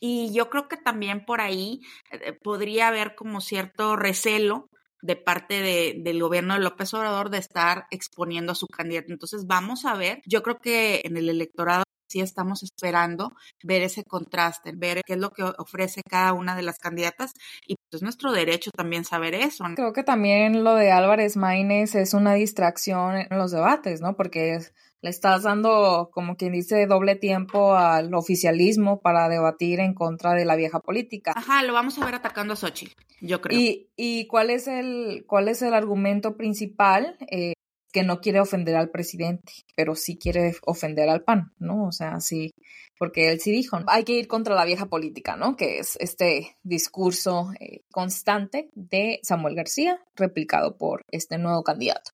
Y 0.00 0.32
yo 0.32 0.48
creo 0.48 0.66
que 0.66 0.78
también 0.78 1.26
por 1.26 1.42
ahí 1.42 1.80
eh, 2.10 2.32
podría 2.42 2.88
haber 2.88 3.14
como 3.14 3.42
cierto 3.42 3.96
recelo 3.96 4.69
de 5.02 5.16
parte 5.16 5.60
de, 5.60 5.94
del 5.98 6.20
gobierno 6.20 6.54
de 6.54 6.60
López 6.60 6.92
Obrador 6.94 7.30
de 7.30 7.38
estar 7.38 7.86
exponiendo 7.90 8.52
a 8.52 8.56
su 8.56 8.66
candidato. 8.66 9.12
Entonces 9.12 9.46
vamos 9.46 9.84
a 9.84 9.94
ver, 9.94 10.22
yo 10.26 10.42
creo 10.42 10.58
que 10.58 11.02
en 11.04 11.16
el 11.16 11.28
electorado 11.28 11.84
sí 12.10 12.20
estamos 12.20 12.62
esperando 12.62 13.32
ver 13.62 13.82
ese 13.82 14.04
contraste, 14.04 14.72
ver 14.74 15.02
qué 15.06 15.14
es 15.14 15.18
lo 15.18 15.30
que 15.30 15.44
ofrece 15.44 16.02
cada 16.02 16.32
una 16.32 16.56
de 16.56 16.62
las 16.62 16.78
candidatas 16.78 17.32
y 17.66 17.76
pues 17.76 18.00
es 18.00 18.02
nuestro 18.02 18.32
derecho 18.32 18.70
también 18.72 19.04
saber 19.04 19.34
eso. 19.34 19.64
Creo 19.76 19.92
que 19.92 20.02
también 20.02 20.64
lo 20.64 20.74
de 20.74 20.90
Álvarez 20.90 21.36
Maínez 21.36 21.94
es 21.94 22.12
una 22.12 22.34
distracción 22.34 23.16
en 23.16 23.38
los 23.38 23.52
debates, 23.52 24.00
¿no? 24.00 24.16
Porque 24.16 24.54
es, 24.54 24.74
le 25.02 25.10
estás 25.10 25.44
dando, 25.44 26.10
como 26.12 26.36
quien 26.36 26.52
dice, 26.52 26.86
doble 26.86 27.16
tiempo 27.16 27.74
al 27.74 28.12
oficialismo 28.14 29.00
para 29.00 29.28
debatir 29.28 29.80
en 29.80 29.94
contra 29.94 30.34
de 30.34 30.44
la 30.44 30.56
vieja 30.56 30.80
política. 30.80 31.32
Ajá, 31.34 31.62
lo 31.62 31.72
vamos 31.72 31.98
a 31.98 32.04
ver 32.04 32.14
atacando 32.14 32.54
a 32.54 32.56
Xochitl, 32.56 32.94
yo 33.20 33.40
creo. 33.40 33.58
¿Y, 33.58 33.90
y 33.96 34.26
cuál, 34.26 34.50
es 34.50 34.66
el, 34.66 35.24
cuál 35.26 35.48
es 35.48 35.62
el 35.62 35.74
argumento 35.74 36.36
principal? 36.36 37.16
Eh, 37.30 37.54
que 37.92 38.02
no 38.02 38.20
quiere 38.20 38.40
ofender 38.40 38.76
al 38.76 38.90
presidente, 38.90 39.52
pero 39.74 39.94
sí 39.94 40.16
quiere 40.16 40.54
ofender 40.64 41.08
al 41.08 41.24
PAN, 41.24 41.52
¿no? 41.58 41.86
O 41.86 41.92
sea, 41.92 42.20
sí, 42.20 42.52
porque 42.98 43.30
él 43.30 43.40
sí 43.40 43.50
dijo, 43.50 43.78
hay 43.86 44.04
que 44.04 44.12
ir 44.12 44.28
contra 44.28 44.54
la 44.54 44.64
vieja 44.64 44.86
política, 44.86 45.36
¿no? 45.36 45.56
Que 45.56 45.78
es 45.78 45.96
este 46.00 46.56
discurso 46.62 47.50
eh, 47.58 47.82
constante 47.90 48.70
de 48.74 49.20
Samuel 49.22 49.54
García, 49.54 50.00
replicado 50.14 50.76
por 50.76 51.02
este 51.10 51.38
nuevo 51.38 51.62
candidato. 51.62 52.12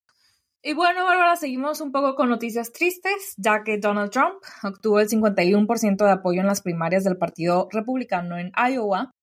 Y 0.68 0.74
bueno, 0.74 1.04
Bárbara, 1.04 1.36
seguimos 1.36 1.80
un 1.80 1.92
poco 1.92 2.16
con 2.16 2.28
noticias 2.28 2.72
tristes, 2.72 3.34
ya 3.36 3.62
que 3.62 3.78
Donald 3.78 4.10
Trump 4.10 4.42
obtuvo 4.64 4.98
el 4.98 5.08
51% 5.08 5.96
de 6.04 6.10
apoyo 6.10 6.40
en 6.40 6.48
las 6.48 6.60
primarias 6.60 7.04
del 7.04 7.16
Partido 7.16 7.68
Republicano 7.70 8.36
en 8.36 8.50
Iowa, 8.56 9.14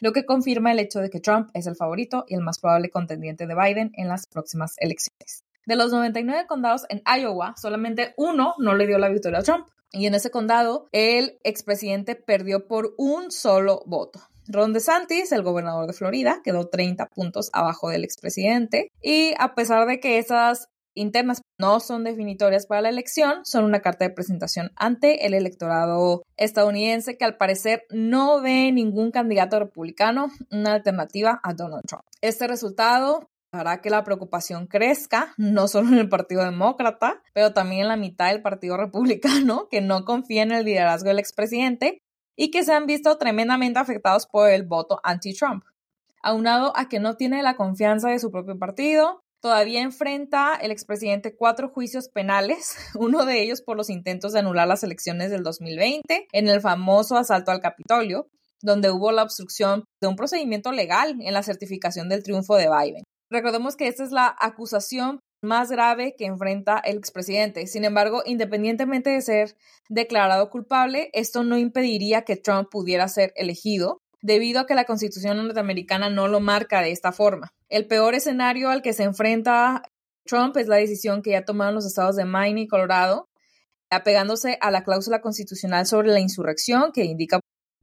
lo 0.00 0.12
que 0.12 0.26
confirma 0.26 0.72
el 0.72 0.78
hecho 0.78 1.00
de 1.00 1.08
que 1.08 1.18
Trump 1.18 1.48
es 1.54 1.66
el 1.66 1.74
favorito 1.74 2.26
y 2.28 2.34
el 2.34 2.42
más 2.42 2.58
probable 2.58 2.90
contendiente 2.90 3.46
de 3.46 3.54
Biden 3.54 3.92
en 3.94 4.08
las 4.08 4.26
próximas 4.26 4.74
elecciones. 4.76 5.42
De 5.64 5.74
los 5.74 5.90
99 5.90 6.46
condados 6.46 6.84
en 6.90 7.00
Iowa, 7.06 7.54
solamente 7.56 8.12
uno 8.18 8.54
no 8.58 8.74
le 8.74 8.86
dio 8.86 8.98
la 8.98 9.08
victoria 9.08 9.38
a 9.38 9.42
Trump. 9.42 9.68
Y 9.92 10.04
en 10.04 10.14
ese 10.14 10.30
condado, 10.30 10.90
el 10.92 11.38
expresidente 11.44 12.14
perdió 12.14 12.68
por 12.68 12.92
un 12.98 13.30
solo 13.30 13.82
voto. 13.86 14.20
Ron 14.50 14.72
DeSantis, 14.72 15.32
el 15.32 15.42
gobernador 15.42 15.86
de 15.86 15.92
Florida, 15.92 16.40
quedó 16.42 16.68
30 16.68 17.06
puntos 17.06 17.50
abajo 17.52 17.88
del 17.88 18.04
expresidente. 18.04 18.90
Y 19.00 19.32
a 19.38 19.54
pesar 19.54 19.86
de 19.86 20.00
que 20.00 20.18
esas 20.18 20.68
internas 20.94 21.42
no 21.58 21.80
son 21.80 22.04
definitorias 22.04 22.66
para 22.66 22.82
la 22.82 22.88
elección, 22.88 23.44
son 23.44 23.64
una 23.64 23.80
carta 23.80 24.04
de 24.04 24.14
presentación 24.14 24.70
ante 24.76 25.26
el 25.26 25.34
electorado 25.34 26.22
estadounidense 26.36 27.16
que 27.16 27.24
al 27.24 27.36
parecer 27.36 27.84
no 27.90 28.40
ve 28.40 28.72
ningún 28.72 29.10
candidato 29.10 29.58
republicano 29.58 30.30
una 30.50 30.74
alternativa 30.74 31.40
a 31.42 31.54
Donald 31.54 31.84
Trump. 31.86 32.04
Este 32.20 32.46
resultado 32.46 33.28
hará 33.52 33.80
que 33.80 33.90
la 33.90 34.04
preocupación 34.04 34.66
crezca, 34.66 35.34
no 35.36 35.68
solo 35.68 35.88
en 35.88 35.98
el 35.98 36.08
Partido 36.08 36.44
Demócrata, 36.44 37.22
pero 37.32 37.52
también 37.52 37.82
en 37.82 37.88
la 37.88 37.96
mitad 37.96 38.30
del 38.30 38.42
Partido 38.42 38.76
Republicano, 38.76 39.68
que 39.70 39.80
no 39.80 40.04
confía 40.04 40.42
en 40.42 40.52
el 40.52 40.64
liderazgo 40.64 41.08
del 41.08 41.18
expresidente 41.18 42.00
y 42.36 42.50
que 42.50 42.64
se 42.64 42.72
han 42.72 42.86
visto 42.86 43.18
tremendamente 43.18 43.78
afectados 43.78 44.26
por 44.26 44.48
el 44.50 44.62
voto 44.62 45.00
anti-Trump. 45.02 45.64
Aunado 46.22 46.72
a 46.76 46.88
que 46.88 47.00
no 47.00 47.16
tiene 47.16 47.42
la 47.42 47.56
confianza 47.56 48.10
de 48.10 48.18
su 48.18 48.30
propio 48.30 48.58
partido, 48.58 49.22
Todavía 49.40 49.80
enfrenta 49.80 50.54
el 50.54 50.70
expresidente 50.70 51.34
cuatro 51.34 51.70
juicios 51.70 52.08
penales, 52.08 52.76
uno 52.94 53.24
de 53.24 53.42
ellos 53.42 53.62
por 53.62 53.76
los 53.76 53.88
intentos 53.88 54.32
de 54.32 54.40
anular 54.40 54.68
las 54.68 54.84
elecciones 54.84 55.30
del 55.30 55.42
2020 55.42 56.28
en 56.32 56.48
el 56.48 56.60
famoso 56.60 57.16
asalto 57.16 57.50
al 57.50 57.60
Capitolio, 57.60 58.28
donde 58.60 58.90
hubo 58.90 59.12
la 59.12 59.22
obstrucción 59.22 59.84
de 60.02 60.08
un 60.08 60.16
procedimiento 60.16 60.72
legal 60.72 61.16
en 61.20 61.32
la 61.32 61.42
certificación 61.42 62.10
del 62.10 62.22
triunfo 62.22 62.56
de 62.56 62.68
Biden. 62.68 63.04
Recordemos 63.30 63.76
que 63.76 63.86
esta 63.86 64.04
es 64.04 64.10
la 64.10 64.36
acusación 64.38 65.20
más 65.42 65.70
grave 65.70 66.14
que 66.18 66.26
enfrenta 66.26 66.78
el 66.78 66.98
expresidente. 66.98 67.66
Sin 67.66 67.84
embargo, 67.84 68.22
independientemente 68.26 69.08
de 69.08 69.22
ser 69.22 69.56
declarado 69.88 70.50
culpable, 70.50 71.08
esto 71.14 71.44
no 71.44 71.56
impediría 71.56 72.22
que 72.22 72.36
Trump 72.36 72.68
pudiera 72.70 73.08
ser 73.08 73.32
elegido 73.36 74.02
debido 74.22 74.60
a 74.60 74.66
que 74.66 74.74
la 74.74 74.84
Constitución 74.84 75.36
norteamericana 75.36 76.10
no 76.10 76.28
lo 76.28 76.40
marca 76.40 76.82
de 76.82 76.92
esta 76.92 77.12
forma. 77.12 77.52
El 77.68 77.86
peor 77.86 78.14
escenario 78.14 78.68
al 78.68 78.82
que 78.82 78.92
se 78.92 79.04
enfrenta 79.04 79.82
Trump 80.24 80.56
es 80.56 80.68
la 80.68 80.76
decisión 80.76 81.22
que 81.22 81.30
ya 81.30 81.44
tomaron 81.44 81.74
los 81.74 81.86
estados 81.86 82.16
de 82.16 82.24
Maine 82.24 82.62
y 82.62 82.68
Colorado, 82.68 83.28
apegándose 83.90 84.58
a 84.60 84.70
la 84.70 84.84
cláusula 84.84 85.20
constitucional 85.20 85.86
sobre 85.86 86.10
la 86.10 86.20
insurrección, 86.20 86.92
que 86.92 87.04
indica 87.04 87.40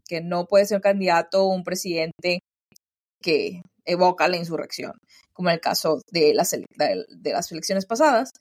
que 0.08 0.22
no 0.22 0.46
puede 0.46 0.66
ser 0.66 0.80
candidato 0.80 1.46
un 1.46 1.64
presidente 1.64 2.40
que 3.22 3.62
evoca 3.84 4.28
la 4.28 4.38
insurrección, 4.38 4.94
como 5.34 5.50
en 5.50 5.56
el 5.56 5.62
caso 5.62 6.02
de 6.12 6.34
las, 6.34 6.52
de 6.52 7.32
las 7.32 7.52
elecciones 7.52 7.86
pasadas. 7.86 8.32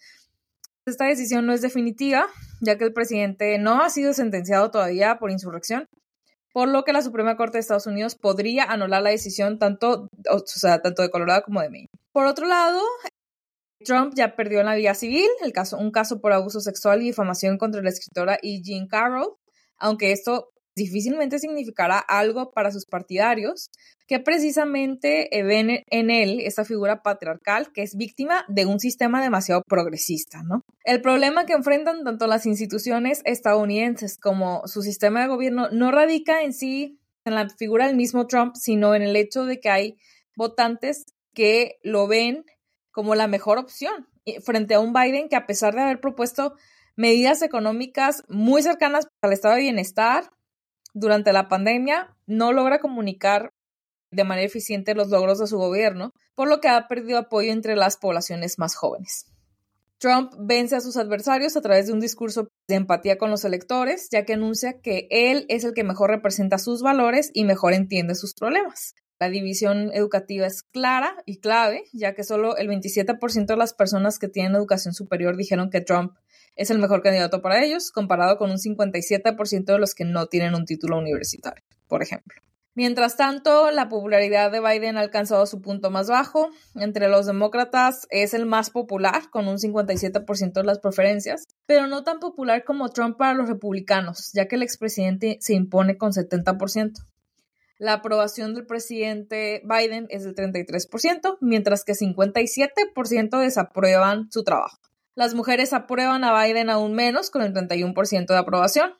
Esta 0.86 1.06
decisión 1.06 1.46
no 1.46 1.52
es 1.52 1.62
definitiva, 1.62 2.26
ya 2.60 2.78
que 2.78 2.84
el 2.84 2.92
presidente 2.92 3.58
no 3.58 3.82
ha 3.82 3.90
sido 3.90 4.12
sentenciado 4.12 4.70
todavía 4.70 5.18
por 5.18 5.32
insurrección, 5.32 5.86
por 6.56 6.68
lo 6.68 6.84
que 6.84 6.94
la 6.94 7.02
Suprema 7.02 7.36
Corte 7.36 7.58
de 7.58 7.60
Estados 7.60 7.86
Unidos 7.86 8.14
podría 8.14 8.64
anular 8.64 9.02
la 9.02 9.10
decisión 9.10 9.58
tanto, 9.58 10.08
o 10.30 10.42
sea, 10.46 10.80
tanto 10.80 11.02
de 11.02 11.10
Colorado 11.10 11.42
como 11.42 11.60
de 11.60 11.68
Maine. 11.68 11.90
Por 12.12 12.24
otro 12.24 12.46
lado, 12.46 12.80
Trump 13.84 14.14
ya 14.16 14.36
perdió 14.36 14.60
en 14.60 14.64
la 14.64 14.74
vía 14.74 14.94
civil 14.94 15.28
el 15.44 15.52
caso, 15.52 15.76
un 15.76 15.90
caso 15.90 16.18
por 16.18 16.32
abuso 16.32 16.60
sexual 16.60 17.02
y 17.02 17.08
difamación 17.08 17.58
contra 17.58 17.82
la 17.82 17.90
escritora 17.90 18.38
E. 18.42 18.62
Jean 18.62 18.86
Carroll, 18.88 19.34
aunque 19.76 20.12
esto 20.12 20.48
difícilmente 20.76 21.38
significará 21.38 21.98
algo 21.98 22.52
para 22.52 22.70
sus 22.70 22.86
partidarios, 22.86 23.70
que 24.06 24.20
precisamente 24.20 25.28
ven 25.32 25.82
en 25.90 26.10
él 26.10 26.40
esta 26.40 26.64
figura 26.64 27.02
patriarcal 27.02 27.72
que 27.72 27.82
es 27.82 27.96
víctima 27.96 28.44
de 28.46 28.66
un 28.66 28.78
sistema 28.78 29.20
demasiado 29.20 29.62
progresista, 29.66 30.42
¿no? 30.44 30.62
El 30.84 31.00
problema 31.00 31.46
que 31.46 31.54
enfrentan 31.54 32.04
tanto 32.04 32.26
las 32.26 32.46
instituciones 32.46 33.22
estadounidenses 33.24 34.18
como 34.18 34.62
su 34.66 34.82
sistema 34.82 35.22
de 35.22 35.28
gobierno 35.28 35.70
no 35.70 35.90
radica 35.90 36.42
en 36.42 36.52
sí 36.52 37.00
en 37.24 37.34
la 37.34 37.48
figura 37.48 37.86
del 37.86 37.96
mismo 37.96 38.26
Trump, 38.28 38.54
sino 38.54 38.94
en 38.94 39.02
el 39.02 39.16
hecho 39.16 39.46
de 39.46 39.58
que 39.58 39.70
hay 39.70 39.96
votantes 40.36 41.06
que 41.34 41.78
lo 41.82 42.06
ven 42.06 42.44
como 42.92 43.14
la 43.14 43.26
mejor 43.26 43.58
opción 43.58 44.06
frente 44.44 44.74
a 44.74 44.80
un 44.80 44.92
Biden 44.92 45.28
que 45.28 45.36
a 45.36 45.46
pesar 45.46 45.74
de 45.74 45.82
haber 45.82 46.00
propuesto 46.00 46.54
medidas 46.96 47.42
económicas 47.42 48.22
muy 48.28 48.62
cercanas 48.62 49.06
al 49.22 49.32
estado 49.32 49.54
de 49.54 49.62
bienestar, 49.62 50.30
durante 50.96 51.34
la 51.34 51.46
pandemia 51.46 52.16
no 52.26 52.52
logra 52.52 52.78
comunicar 52.78 53.50
de 54.10 54.24
manera 54.24 54.46
eficiente 54.46 54.94
los 54.94 55.08
logros 55.08 55.38
de 55.38 55.46
su 55.46 55.58
gobierno, 55.58 56.14
por 56.34 56.48
lo 56.48 56.60
que 56.60 56.68
ha 56.68 56.88
perdido 56.88 57.18
apoyo 57.18 57.52
entre 57.52 57.76
las 57.76 57.98
poblaciones 57.98 58.58
más 58.58 58.74
jóvenes. 58.74 59.26
Trump 59.98 60.32
vence 60.38 60.74
a 60.74 60.80
sus 60.80 60.96
adversarios 60.96 61.54
a 61.56 61.60
través 61.60 61.86
de 61.86 61.92
un 61.92 62.00
discurso 62.00 62.48
de 62.66 62.76
empatía 62.76 63.18
con 63.18 63.30
los 63.30 63.44
electores, 63.44 64.08
ya 64.10 64.24
que 64.24 64.34
anuncia 64.34 64.80
que 64.80 65.06
él 65.10 65.44
es 65.50 65.64
el 65.64 65.74
que 65.74 65.84
mejor 65.84 66.10
representa 66.10 66.56
sus 66.56 66.80
valores 66.80 67.30
y 67.34 67.44
mejor 67.44 67.74
entiende 67.74 68.14
sus 68.14 68.32
problemas. 68.32 68.94
La 69.18 69.28
división 69.28 69.90
educativa 69.92 70.46
es 70.46 70.62
clara 70.62 71.14
y 71.26 71.40
clave, 71.40 71.84
ya 71.92 72.14
que 72.14 72.24
solo 72.24 72.56
el 72.56 72.68
27% 72.68 73.46
de 73.46 73.56
las 73.56 73.74
personas 73.74 74.18
que 74.18 74.28
tienen 74.28 74.54
educación 74.54 74.94
superior 74.94 75.36
dijeron 75.36 75.68
que 75.68 75.82
Trump 75.82 76.14
es 76.56 76.70
el 76.70 76.78
mejor 76.78 77.02
candidato 77.02 77.42
para 77.42 77.62
ellos, 77.64 77.92
comparado 77.92 78.38
con 78.38 78.50
un 78.50 78.56
57% 78.56 79.64
de 79.64 79.78
los 79.78 79.94
que 79.94 80.04
no 80.04 80.26
tienen 80.26 80.54
un 80.54 80.64
título 80.64 80.98
universitario, 80.98 81.62
por 81.86 82.02
ejemplo. 82.02 82.40
Mientras 82.76 83.16
tanto, 83.16 83.70
la 83.70 83.88
popularidad 83.88 84.52
de 84.52 84.60
Biden 84.60 84.98
ha 84.98 85.00
alcanzado 85.00 85.46
su 85.46 85.62
punto 85.62 85.90
más 85.90 86.08
bajo. 86.08 86.50
Entre 86.74 87.08
los 87.08 87.24
demócratas 87.24 88.06
es 88.10 88.34
el 88.34 88.44
más 88.44 88.68
popular, 88.68 89.30
con 89.30 89.48
un 89.48 89.56
57% 89.56 90.52
de 90.52 90.62
las 90.62 90.78
preferencias, 90.80 91.44
pero 91.64 91.86
no 91.86 92.04
tan 92.04 92.18
popular 92.18 92.64
como 92.64 92.90
Trump 92.90 93.16
para 93.16 93.32
los 93.32 93.48
republicanos, 93.48 94.30
ya 94.34 94.46
que 94.46 94.56
el 94.56 94.62
expresidente 94.62 95.38
se 95.40 95.54
impone 95.54 95.96
con 95.96 96.12
70%. 96.12 96.92
La 97.78 97.94
aprobación 97.94 98.54
del 98.54 98.66
presidente 98.66 99.62
Biden 99.64 100.06
es 100.10 100.24
del 100.24 100.34
33%, 100.34 101.38
mientras 101.40 101.82
que 101.82 101.94
57% 101.94 103.40
desaprueban 103.40 104.30
su 104.30 104.44
trabajo. 104.44 104.78
Las 105.16 105.32
mujeres 105.32 105.72
aprueban 105.72 106.24
a 106.24 106.44
Biden 106.44 106.68
aún 106.68 106.92
menos, 106.92 107.30
con 107.30 107.40
el 107.40 107.54
31% 107.54 108.26
de 108.26 108.36
aprobación. 108.36 108.92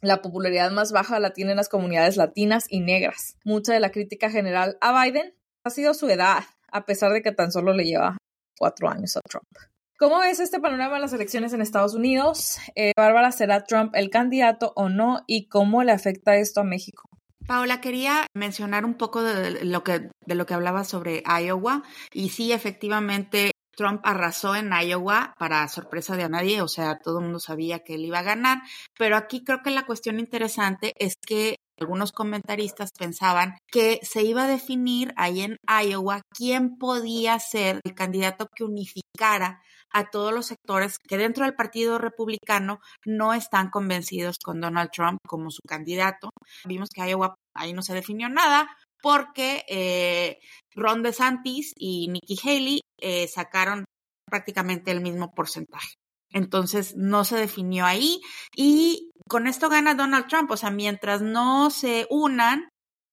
La 0.00 0.22
popularidad 0.22 0.70
más 0.70 0.92
baja 0.92 1.18
la 1.18 1.32
tienen 1.32 1.56
las 1.56 1.68
comunidades 1.68 2.16
latinas 2.16 2.66
y 2.68 2.78
negras. 2.78 3.36
Mucha 3.44 3.72
de 3.72 3.80
la 3.80 3.90
crítica 3.90 4.30
general 4.30 4.78
a 4.80 5.02
Biden 5.02 5.34
ha 5.64 5.70
sido 5.70 5.92
su 5.92 6.08
edad, 6.08 6.44
a 6.70 6.86
pesar 6.86 7.12
de 7.12 7.20
que 7.20 7.32
tan 7.32 7.50
solo 7.50 7.74
le 7.74 7.84
lleva 7.84 8.16
cuatro 8.56 8.88
años 8.88 9.16
a 9.16 9.20
Trump. 9.28 9.48
¿Cómo 9.98 10.20
ves 10.20 10.38
este 10.38 10.60
panorama 10.60 10.94
de 10.94 11.00
las 11.00 11.12
elecciones 11.12 11.52
en 11.52 11.62
Estados 11.62 11.94
Unidos? 11.94 12.58
Eh, 12.76 12.92
Bárbara, 12.96 13.32
¿será 13.32 13.64
Trump 13.64 13.96
el 13.96 14.08
candidato 14.08 14.72
o 14.76 14.88
no? 14.88 15.24
¿Y 15.26 15.48
cómo 15.48 15.82
le 15.82 15.90
afecta 15.90 16.36
esto 16.36 16.60
a 16.60 16.64
México? 16.64 17.10
Paola, 17.48 17.80
quería 17.80 18.26
mencionar 18.34 18.84
un 18.84 18.94
poco 18.94 19.24
de 19.24 19.64
lo 19.64 19.82
que, 19.82 20.10
de 20.24 20.34
lo 20.36 20.46
que 20.46 20.54
hablaba 20.54 20.84
sobre 20.84 21.24
Iowa. 21.26 21.82
Y 22.12 22.28
sí, 22.28 22.52
efectivamente, 22.52 23.49
Trump 23.76 24.00
arrasó 24.04 24.54
en 24.54 24.70
Iowa 24.72 25.34
para 25.38 25.66
sorpresa 25.68 26.16
de 26.16 26.28
nadie, 26.28 26.62
o 26.62 26.68
sea, 26.68 26.98
todo 26.98 27.18
el 27.18 27.24
mundo 27.24 27.40
sabía 27.40 27.80
que 27.80 27.94
él 27.94 28.04
iba 28.04 28.18
a 28.18 28.24
ganar, 28.24 28.58
pero 28.98 29.16
aquí 29.16 29.44
creo 29.44 29.62
que 29.62 29.70
la 29.70 29.86
cuestión 29.86 30.18
interesante 30.18 30.92
es 30.98 31.14
que 31.26 31.56
algunos 31.80 32.12
comentaristas 32.12 32.90
pensaban 32.96 33.56
que 33.72 34.00
se 34.02 34.22
iba 34.22 34.44
a 34.44 34.48
definir 34.48 35.14
ahí 35.16 35.40
en 35.40 35.56
Iowa 35.66 36.20
quién 36.36 36.76
podía 36.76 37.38
ser 37.38 37.80
el 37.84 37.94
candidato 37.94 38.48
que 38.54 38.64
unificara 38.64 39.62
a 39.92 40.10
todos 40.10 40.32
los 40.32 40.46
sectores 40.46 40.98
que 40.98 41.16
dentro 41.16 41.44
del 41.44 41.54
Partido 41.54 41.98
Republicano 41.98 42.80
no 43.04 43.34
están 43.34 43.70
convencidos 43.70 44.36
con 44.44 44.60
Donald 44.60 44.90
Trump 44.92 45.18
como 45.26 45.50
su 45.50 45.62
candidato. 45.66 46.30
Vimos 46.64 46.90
que 46.94 47.08
Iowa 47.08 47.34
ahí 47.54 47.72
no 47.72 47.82
se 47.82 47.94
definió 47.94 48.28
nada, 48.28 48.68
porque 49.02 49.64
eh, 49.68 50.38
Ron 50.74 51.02
DeSantis 51.02 51.72
y 51.76 52.08
Nikki 52.08 52.36
Haley 52.42 52.80
eh, 53.00 53.28
sacaron 53.28 53.84
prácticamente 54.26 54.90
el 54.90 55.00
mismo 55.00 55.32
porcentaje. 55.34 55.94
Entonces 56.32 56.94
no 56.96 57.24
se 57.24 57.36
definió 57.36 57.84
ahí 57.84 58.20
y 58.54 59.10
con 59.28 59.46
esto 59.46 59.68
gana 59.68 59.94
Donald 59.94 60.28
Trump. 60.28 60.50
O 60.50 60.56
sea, 60.56 60.70
mientras 60.70 61.22
no 61.22 61.70
se 61.70 62.06
unan 62.10 62.68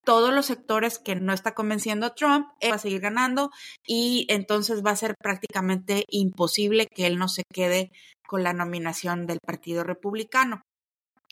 todos 0.06 0.34
los 0.34 0.46
sectores 0.46 1.00
que 1.00 1.16
no 1.16 1.34
está 1.34 1.54
convenciendo 1.54 2.06
a 2.06 2.16
Trump, 2.16 2.48
él 2.62 2.72
va 2.72 2.76
a 2.76 2.80
seguir 2.80 3.02
ganando 3.02 3.50
y 3.86 4.26
entonces 4.30 4.82
va 4.86 4.92
a 4.92 4.96
ser 4.96 5.16
prácticamente 5.22 6.06
imposible 6.10 6.88
que 6.88 7.08
él 7.08 7.18
no 7.18 7.28
se 7.28 7.44
quede 7.54 7.92
con 8.26 8.44
la 8.44 8.54
nominación 8.54 9.26
del 9.26 9.40
Partido 9.46 9.84
Republicano. 9.84 10.62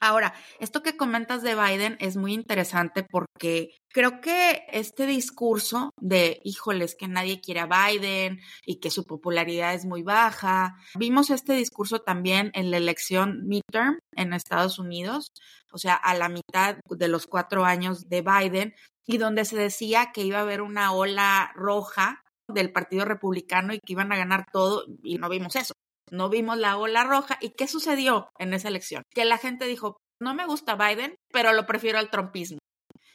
Ahora, 0.02 0.34
esto 0.60 0.84
que 0.84 0.98
comentas 0.98 1.42
de 1.42 1.56
Biden 1.56 1.96
es 2.02 2.18
muy 2.18 2.34
interesante 2.34 3.04
porque 3.04 3.70
creo 3.94 4.20
que 4.20 4.66
este 4.70 5.06
discurso 5.06 5.92
de, 6.02 6.42
híjoles, 6.44 6.96
que 6.96 7.08
nadie 7.08 7.40
quiere 7.40 7.62
a 7.62 7.68
Biden 7.68 8.42
y 8.66 8.80
que 8.82 8.92
su 8.92 9.06
popularidad 9.06 9.74
es 9.74 9.86
muy 9.86 10.04
baja, 10.04 10.76
vimos 10.96 11.30
este 11.30 11.54
discurso 11.54 12.00
también 12.00 12.52
en 12.56 12.72
la 12.72 12.78
elección 12.78 13.48
midterm 13.48 14.00
en 14.16 14.34
Estados 14.34 14.80
Unidos, 14.80 15.32
o 15.72 15.78
sea, 15.78 15.96
a 15.96 16.14
la 16.14 16.28
mitad 16.28 16.78
de 16.90 17.08
los 17.08 17.26
cuatro 17.26 17.64
años 17.64 18.10
de 18.10 18.22
Biden, 18.22 18.76
y 19.08 19.18
donde 19.18 19.46
se 19.46 19.56
decía 19.56 20.12
que 20.14 20.24
iba 20.24 20.40
a 20.40 20.42
haber 20.42 20.62
una 20.62 20.92
ola 20.92 21.52
roja 21.56 22.22
del 22.50 22.72
Partido 22.74 23.06
Republicano 23.06 23.74
y 23.74 23.80
que 23.80 23.94
iban 23.94 24.12
a 24.12 24.18
ganar 24.18 24.46
todo, 24.52 24.86
y 25.04 25.18
no 25.20 25.30
vimos 25.30 25.56
eso 25.56 25.74
no 26.12 26.30
vimos 26.30 26.58
la 26.58 26.78
ola 26.78 27.04
roja. 27.04 27.38
¿Y 27.42 27.52
qué 27.52 27.68
sucedió 27.68 28.30
en 28.38 28.54
esa 28.54 28.68
elección? 28.68 29.04
Que 29.14 29.26
la 29.26 29.38
gente 29.38 29.66
dijo, 29.66 29.98
no 30.20 30.34
me 30.34 30.46
gusta 30.46 30.76
Biden, 30.76 31.16
pero 31.32 31.54
lo 31.54 31.66
prefiero 31.66 32.00
al 32.00 32.10
trumpismo. 32.10 32.60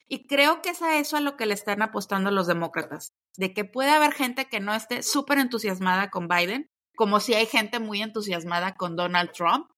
Y 0.08 0.26
creo 0.26 0.60
que 0.60 0.70
es 0.70 0.82
a 0.82 0.98
eso 0.98 1.16
a 1.16 1.20
lo 1.20 1.36
que 1.36 1.46
le 1.46 1.54
están 1.54 1.82
apostando 1.82 2.30
los 2.32 2.48
demócratas, 2.48 3.10
de 3.36 3.54
que 3.54 3.64
puede 3.64 3.90
haber 3.90 4.12
gente 4.12 4.46
que 4.46 4.58
no 4.58 4.74
esté 4.74 5.02
súper 5.04 5.38
entusiasmada 5.38 6.10
con 6.10 6.26
Biden, 6.26 6.66
como 6.96 7.20
si 7.20 7.34
hay 7.34 7.46
gente 7.46 7.78
muy 7.78 8.02
entusiasmada 8.02 8.74
con 8.74 8.96
Donald 8.96 9.30
Trump, 9.30 9.68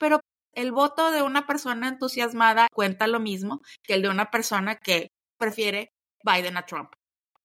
pero 0.00 0.20
el 0.54 0.72
voto 0.72 1.10
de 1.10 1.22
una 1.22 1.46
persona 1.46 1.88
entusiasmada 1.88 2.68
cuenta 2.72 3.06
lo 3.06 3.20
mismo 3.20 3.60
que 3.82 3.94
el 3.94 4.02
de 4.02 4.08
una 4.08 4.30
persona 4.30 4.76
que 4.76 5.08
prefiere 5.38 5.90
Biden 6.24 6.56
a 6.56 6.64
Trump. 6.64 6.90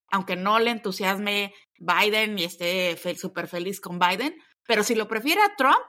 Aunque 0.10 0.38
no 0.38 0.60
le 0.60 0.72
entusiasme 0.72 1.54
Biden 1.80 2.40
y 2.40 2.46
esté 2.46 2.98
súper 3.18 3.48
feliz 3.48 3.82
con 3.82 4.00
Biden, 4.00 4.36
pero 4.68 4.84
si 4.84 4.94
lo 4.94 5.08
prefiere 5.08 5.42
a 5.42 5.56
Trump, 5.56 5.80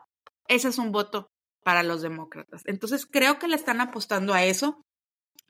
ese 0.46 0.68
es 0.68 0.78
un 0.78 0.92
voto 0.92 1.28
para 1.62 1.82
los 1.82 2.00
demócratas. 2.00 2.62
Entonces 2.64 3.06
creo 3.06 3.38
que 3.38 3.48
le 3.48 3.56
están 3.56 3.80
apostando 3.80 4.32
a 4.32 4.44
eso. 4.44 4.82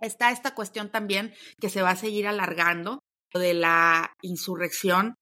Está 0.01 0.31
esta 0.31 0.55
cuestión 0.55 0.91
también 0.91 1.35
que 1.61 1.71
se 1.71 1.83
va 1.83 1.91
a 1.91 1.97
seguir 1.97 2.27
alargando 2.27 3.01
de 3.33 3.55
la 3.55 4.13
insurrección 4.23 5.15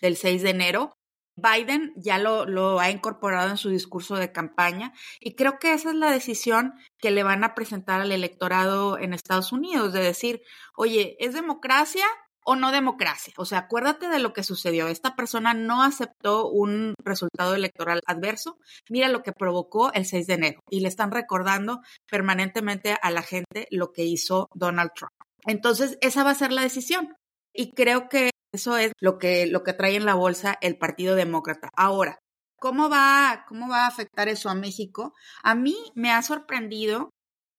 del 0.00 0.16
6 0.16 0.42
de 0.42 0.50
enero. 0.50 0.94
Biden 1.36 1.92
ya 1.96 2.18
lo, 2.18 2.46
lo, 2.46 2.80
ha 2.80 2.90
incorporado 2.90 3.50
en 3.50 3.58
su 3.58 3.68
discurso 3.68 4.16
de 4.16 4.32
campaña 4.32 4.92
y 5.20 5.34
creo 5.34 5.58
que 5.58 5.74
esa 5.74 5.90
es 5.90 5.96
la 5.96 6.10
decisión 6.10 6.72
que 6.98 7.10
le 7.10 7.24
van 7.24 7.44
a 7.44 7.54
presentar 7.54 8.00
al 8.00 8.10
electorado 8.10 8.98
en 8.98 9.12
Estados 9.12 9.52
Unidos, 9.52 9.92
de 9.92 10.00
decir, 10.00 10.40
oye, 10.76 11.16
¿es 11.18 11.34
democracia 11.34 12.06
o 12.46 12.56
no 12.56 12.70
democracia. 12.70 13.34
O 13.36 13.44
sea, 13.44 13.58
acuérdate 13.58 14.08
de 14.08 14.20
lo 14.20 14.32
que 14.32 14.44
sucedió. 14.44 14.86
Esta 14.88 15.16
persona 15.16 15.52
no 15.52 15.82
aceptó 15.82 16.48
un 16.48 16.94
resultado 17.04 17.54
electoral 17.54 18.00
adverso. 18.06 18.58
Mira 18.88 19.08
lo 19.08 19.22
que 19.22 19.32
provocó 19.32 19.92
el 19.92 20.06
6 20.06 20.26
de 20.28 20.34
enero. 20.34 20.60
Y 20.70 20.80
le 20.80 20.88
están 20.88 21.10
recordando 21.10 21.80
permanentemente 22.08 22.96
a 23.02 23.10
la 23.10 23.22
gente 23.22 23.66
lo 23.70 23.92
que 23.92 24.04
hizo 24.04 24.48
Donald 24.54 24.92
Trump. 24.94 25.12
Entonces, 25.44 25.98
esa 26.00 26.22
va 26.22 26.30
a 26.30 26.34
ser 26.34 26.52
la 26.52 26.62
decisión. 26.62 27.16
Y 27.52 27.72
creo 27.72 28.08
que 28.08 28.30
eso 28.52 28.76
es 28.76 28.92
lo 29.00 29.18
que, 29.18 29.46
lo 29.46 29.64
que 29.64 29.72
trae 29.72 29.96
en 29.96 30.06
la 30.06 30.14
bolsa 30.14 30.56
el 30.60 30.78
Partido 30.78 31.16
Demócrata. 31.16 31.68
Ahora, 31.76 32.20
¿cómo 32.60 32.88
va, 32.88 33.44
cómo 33.48 33.68
va 33.68 33.84
a 33.84 33.88
afectar 33.88 34.28
eso 34.28 34.48
a 34.48 34.54
México? 34.54 35.14
A 35.42 35.56
mí 35.56 35.76
me 35.94 36.12
ha 36.12 36.22
sorprendido 36.22 37.10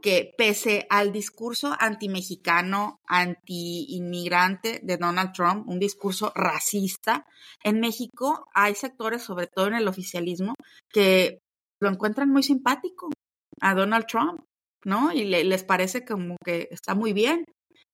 que 0.02 0.34
pese 0.38 0.86
al 0.90 1.12
discurso 1.12 1.76
anti-mexicano, 1.80 3.00
anti-inmigrante 3.08 4.80
de 4.84 4.98
Donald 4.98 5.34
Trump, 5.34 5.68
un 5.68 5.80
discurso 5.80 6.32
racista, 6.36 7.26
en 7.64 7.80
México 7.80 8.48
hay 8.54 8.76
sectores, 8.76 9.24
sobre 9.24 9.48
todo 9.48 9.68
en 9.68 9.74
el 9.74 9.88
oficialismo, 9.88 10.54
que 10.92 11.40
lo 11.82 11.90
encuentran 11.90 12.30
muy 12.30 12.44
simpático 12.44 13.10
a 13.62 13.74
Donald 13.74 14.06
Trump, 14.06 14.42
¿no? 14.86 15.12
Y 15.12 15.26
les 15.26 15.64
parece 15.64 16.06
como 16.06 16.36
que 16.46 16.68
está 16.72 16.94
muy 16.96 17.14
bien. 17.14 17.46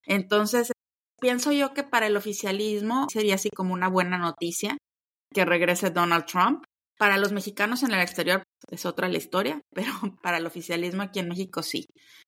Entonces, 0.05 0.71
pienso 1.21 1.51
yo 1.53 1.73
que 1.73 1.83
para 1.83 2.07
el 2.07 2.17
oficialismo 2.17 3.07
sería 3.09 3.35
así 3.35 3.49
como 3.49 3.73
una 3.73 3.87
buena 3.87 4.17
noticia 4.17 4.77
que 5.33 5.45
regrese 5.45 5.89
Donald 5.89 6.25
Trump. 6.25 6.63
Para 7.03 7.17
los 7.17 7.33
mexicanos 7.33 7.83
en 7.83 7.91
el 7.91 7.99
exterior 7.99 8.43
es 8.71 8.85
otra 8.85 9.09
la 9.09 9.17
historia, 9.17 9.61
pero 9.75 9.91
para 10.21 10.37
el 10.37 10.45
oficialismo 10.45 11.01
aquí 11.01 11.19
en 11.19 11.27
México 11.27 11.61
sí. 11.61 11.85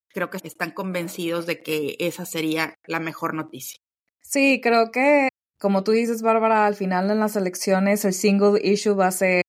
Creo 0.10 0.30
que 0.30 0.38
están 0.44 0.72
convencidos 0.72 1.46
de 1.46 1.64
que 1.64 1.96
esa 1.98 2.26
sería 2.26 2.76
la 2.86 3.00
mejor 3.00 3.36
noticia. 3.36 3.80
Sí, 4.22 4.60
creo 4.62 4.92
que, 4.92 5.30
como 5.62 5.86
tú 5.86 5.94
dices, 5.94 6.22
Bárbara, 6.22 6.66
al 6.66 6.76
final 6.76 7.10
en 7.10 7.22
las 7.22 7.38
elecciones 7.38 8.04
el 8.04 8.12
single 8.12 8.60
issue 8.62 8.98
va 8.98 9.08
a 9.08 9.12
ser 9.12 9.44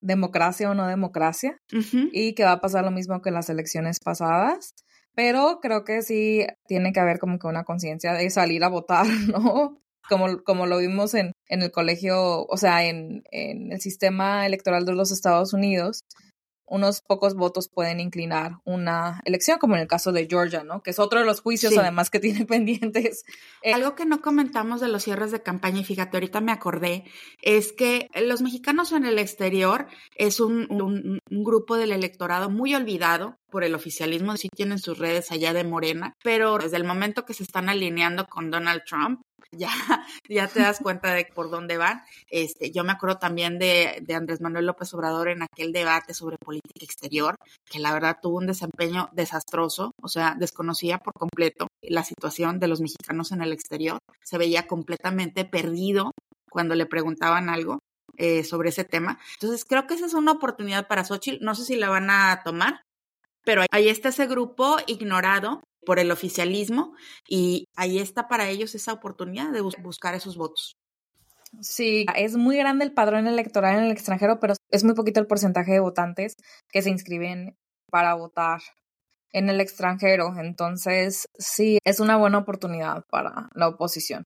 democracia 0.00 0.68
o 0.68 0.74
no 0.74 0.88
democracia 0.88 1.56
y 2.10 2.34
que 2.34 2.42
va 2.42 2.52
a 2.52 2.60
pasar 2.60 2.84
lo 2.84 2.90
mismo 2.90 3.22
que 3.22 3.28
en 3.28 3.36
las 3.36 3.50
elecciones 3.50 3.98
pasadas. 4.04 4.74
Pero 5.14 5.60
creo 5.62 5.84
que 5.84 6.02
sí 6.02 6.44
tiene 6.66 6.92
que 6.92 6.98
haber 6.98 7.20
como 7.20 7.38
que 7.38 7.46
una 7.46 7.62
conciencia 7.62 8.12
de 8.14 8.28
salir 8.30 8.64
a 8.64 8.68
votar, 8.68 9.06
¿no? 9.32 9.80
Como, 10.08 10.42
como 10.42 10.66
lo 10.66 10.78
vimos 10.78 11.14
en, 11.14 11.32
en 11.48 11.62
el 11.62 11.70
colegio, 11.70 12.46
o 12.46 12.56
sea, 12.56 12.84
en, 12.84 13.22
en 13.30 13.72
el 13.72 13.80
sistema 13.80 14.46
electoral 14.46 14.84
de 14.84 14.94
los 14.94 15.10
Estados 15.10 15.52
Unidos, 15.52 16.00
unos 16.70 17.00
pocos 17.00 17.34
votos 17.34 17.68
pueden 17.68 18.00
inclinar 18.00 18.58
una 18.64 19.20
elección, 19.24 19.58
como 19.58 19.74
en 19.74 19.82
el 19.82 19.88
caso 19.88 20.12
de 20.12 20.26
Georgia, 20.28 20.64
¿no? 20.64 20.82
Que 20.82 20.90
es 20.90 20.98
otro 20.98 21.20
de 21.20 21.26
los 21.26 21.40
juicios, 21.40 21.76
además, 21.76 22.10
que 22.10 22.20
tiene 22.20 22.44
pendientes. 22.46 23.24
Eh, 23.62 23.72
Algo 23.72 23.94
que 23.94 24.06
no 24.06 24.20
comentamos 24.20 24.80
de 24.80 24.88
los 24.88 25.02
cierres 25.02 25.30
de 25.32 25.42
campaña, 25.42 25.80
y 25.80 25.84
fíjate, 25.84 26.16
ahorita 26.16 26.40
me 26.40 26.52
acordé, 26.52 27.04
es 27.42 27.72
que 27.72 28.08
los 28.22 28.42
mexicanos 28.42 28.92
en 28.92 29.04
el 29.04 29.18
exterior 29.18 29.86
es 30.16 30.40
un, 30.40 30.70
un, 30.70 31.20
un 31.30 31.44
grupo 31.44 31.76
del 31.76 31.92
electorado 31.92 32.50
muy 32.50 32.74
olvidado 32.74 33.36
por 33.50 33.64
el 33.64 33.74
oficialismo, 33.74 34.36
sí 34.36 34.48
tienen 34.54 34.78
sus 34.78 34.98
redes 34.98 35.30
allá 35.32 35.52
de 35.52 35.64
Morena, 35.64 36.14
pero 36.22 36.58
desde 36.58 36.76
el 36.76 36.84
momento 36.84 37.24
que 37.24 37.34
se 37.34 37.44
están 37.44 37.68
alineando 37.68 38.26
con 38.26 38.50
Donald 38.50 38.82
Trump, 38.86 39.20
ya, 39.56 39.68
ya 40.28 40.48
te 40.48 40.60
das 40.60 40.80
cuenta 40.80 41.12
de 41.12 41.26
por 41.34 41.50
dónde 41.50 41.76
van. 41.76 42.02
Este, 42.30 42.70
yo 42.70 42.84
me 42.84 42.92
acuerdo 42.92 43.18
también 43.18 43.58
de, 43.58 44.02
de, 44.02 44.14
Andrés 44.14 44.40
Manuel 44.40 44.66
López 44.66 44.92
Obrador 44.94 45.28
en 45.28 45.42
aquel 45.42 45.72
debate 45.72 46.14
sobre 46.14 46.36
política 46.38 46.84
exterior, 46.84 47.36
que 47.64 47.78
la 47.78 47.92
verdad 47.92 48.18
tuvo 48.20 48.38
un 48.38 48.46
desempeño 48.46 49.08
desastroso, 49.12 49.92
o 50.02 50.08
sea, 50.08 50.36
desconocía 50.38 50.98
por 50.98 51.14
completo 51.14 51.68
la 51.82 52.04
situación 52.04 52.58
de 52.58 52.68
los 52.68 52.80
mexicanos 52.80 53.32
en 53.32 53.42
el 53.42 53.52
exterior, 53.52 53.98
se 54.22 54.38
veía 54.38 54.66
completamente 54.66 55.44
perdido 55.44 56.12
cuando 56.50 56.74
le 56.74 56.86
preguntaban 56.86 57.48
algo. 57.48 57.80
Eh, 58.16 58.42
sobre 58.42 58.70
ese 58.70 58.82
tema. 58.82 59.20
Entonces, 59.34 59.64
creo 59.64 59.86
que 59.86 59.94
esa 59.94 60.06
es 60.06 60.14
una 60.14 60.32
oportunidad 60.32 60.88
para 60.88 61.04
Xochitl. 61.04 61.44
No 61.44 61.54
sé 61.54 61.64
si 61.64 61.76
la 61.76 61.88
van 61.88 62.10
a 62.10 62.42
tomar, 62.44 62.82
pero 63.44 63.62
ahí 63.70 63.88
está 63.88 64.08
ese 64.08 64.26
grupo 64.26 64.78
ignorado 64.88 65.62
por 65.84 65.98
el 65.98 66.10
oficialismo 66.10 66.94
y 67.28 67.66
ahí 67.76 67.98
está 67.98 68.28
para 68.28 68.48
ellos 68.48 68.74
esa 68.74 68.92
oportunidad 68.92 69.52
de 69.52 69.60
buscar 69.60 70.14
esos 70.14 70.36
votos. 70.36 70.76
Sí, 71.60 72.04
es 72.14 72.36
muy 72.36 72.56
grande 72.58 72.84
el 72.84 72.92
padrón 72.92 73.26
electoral 73.26 73.78
en 73.78 73.84
el 73.84 73.90
extranjero, 73.90 74.38
pero 74.38 74.54
es 74.70 74.84
muy 74.84 74.94
poquito 74.94 75.20
el 75.20 75.26
porcentaje 75.26 75.72
de 75.72 75.80
votantes 75.80 76.34
que 76.70 76.82
se 76.82 76.90
inscriben 76.90 77.56
para 77.90 78.14
votar 78.14 78.60
en 79.32 79.48
el 79.48 79.60
extranjero. 79.60 80.34
Entonces, 80.38 81.26
sí, 81.38 81.78
es 81.84 82.00
una 82.00 82.16
buena 82.16 82.38
oportunidad 82.38 83.04
para 83.10 83.48
la 83.54 83.68
oposición. 83.68 84.24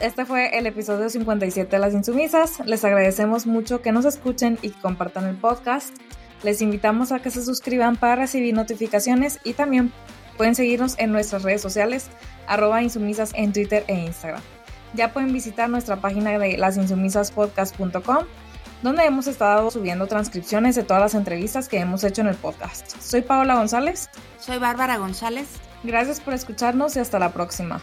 Este 0.00 0.24
fue 0.24 0.58
el 0.58 0.66
episodio 0.66 1.08
57 1.08 1.70
de 1.70 1.78
Las 1.78 1.94
Insumisas. 1.94 2.60
Les 2.66 2.84
agradecemos 2.84 3.46
mucho 3.46 3.80
que 3.80 3.92
nos 3.92 4.04
escuchen 4.04 4.58
y 4.62 4.70
compartan 4.70 5.26
el 5.26 5.36
podcast. 5.36 5.94
Les 6.42 6.60
invitamos 6.60 7.12
a 7.12 7.20
que 7.20 7.30
se 7.30 7.44
suscriban 7.44 7.96
para 7.96 8.16
recibir 8.16 8.54
notificaciones 8.54 9.38
y 9.44 9.54
también 9.54 9.92
Pueden 10.36 10.54
seguirnos 10.54 10.98
en 10.98 11.12
nuestras 11.12 11.42
redes 11.42 11.62
sociales, 11.62 12.08
arroba 12.46 12.82
insumisas 12.82 13.32
en 13.34 13.52
Twitter 13.52 13.84
e 13.88 13.94
Instagram. 13.94 14.42
Ya 14.94 15.12
pueden 15.12 15.32
visitar 15.32 15.68
nuestra 15.68 15.96
página 15.96 16.38
de 16.38 16.56
lasinsumisaspodcast.com, 16.56 18.24
donde 18.82 19.04
hemos 19.04 19.26
estado 19.26 19.70
subiendo 19.70 20.06
transcripciones 20.06 20.76
de 20.76 20.84
todas 20.84 21.02
las 21.02 21.14
entrevistas 21.14 21.68
que 21.68 21.78
hemos 21.78 22.04
hecho 22.04 22.20
en 22.20 22.28
el 22.28 22.36
podcast. 22.36 23.00
Soy 23.00 23.22
Paola 23.22 23.54
González. 23.54 24.08
Soy 24.38 24.58
Bárbara 24.58 24.98
González. 24.98 25.48
Gracias 25.82 26.20
por 26.20 26.34
escucharnos 26.34 26.96
y 26.96 27.00
hasta 27.00 27.18
la 27.18 27.32
próxima. 27.32 27.80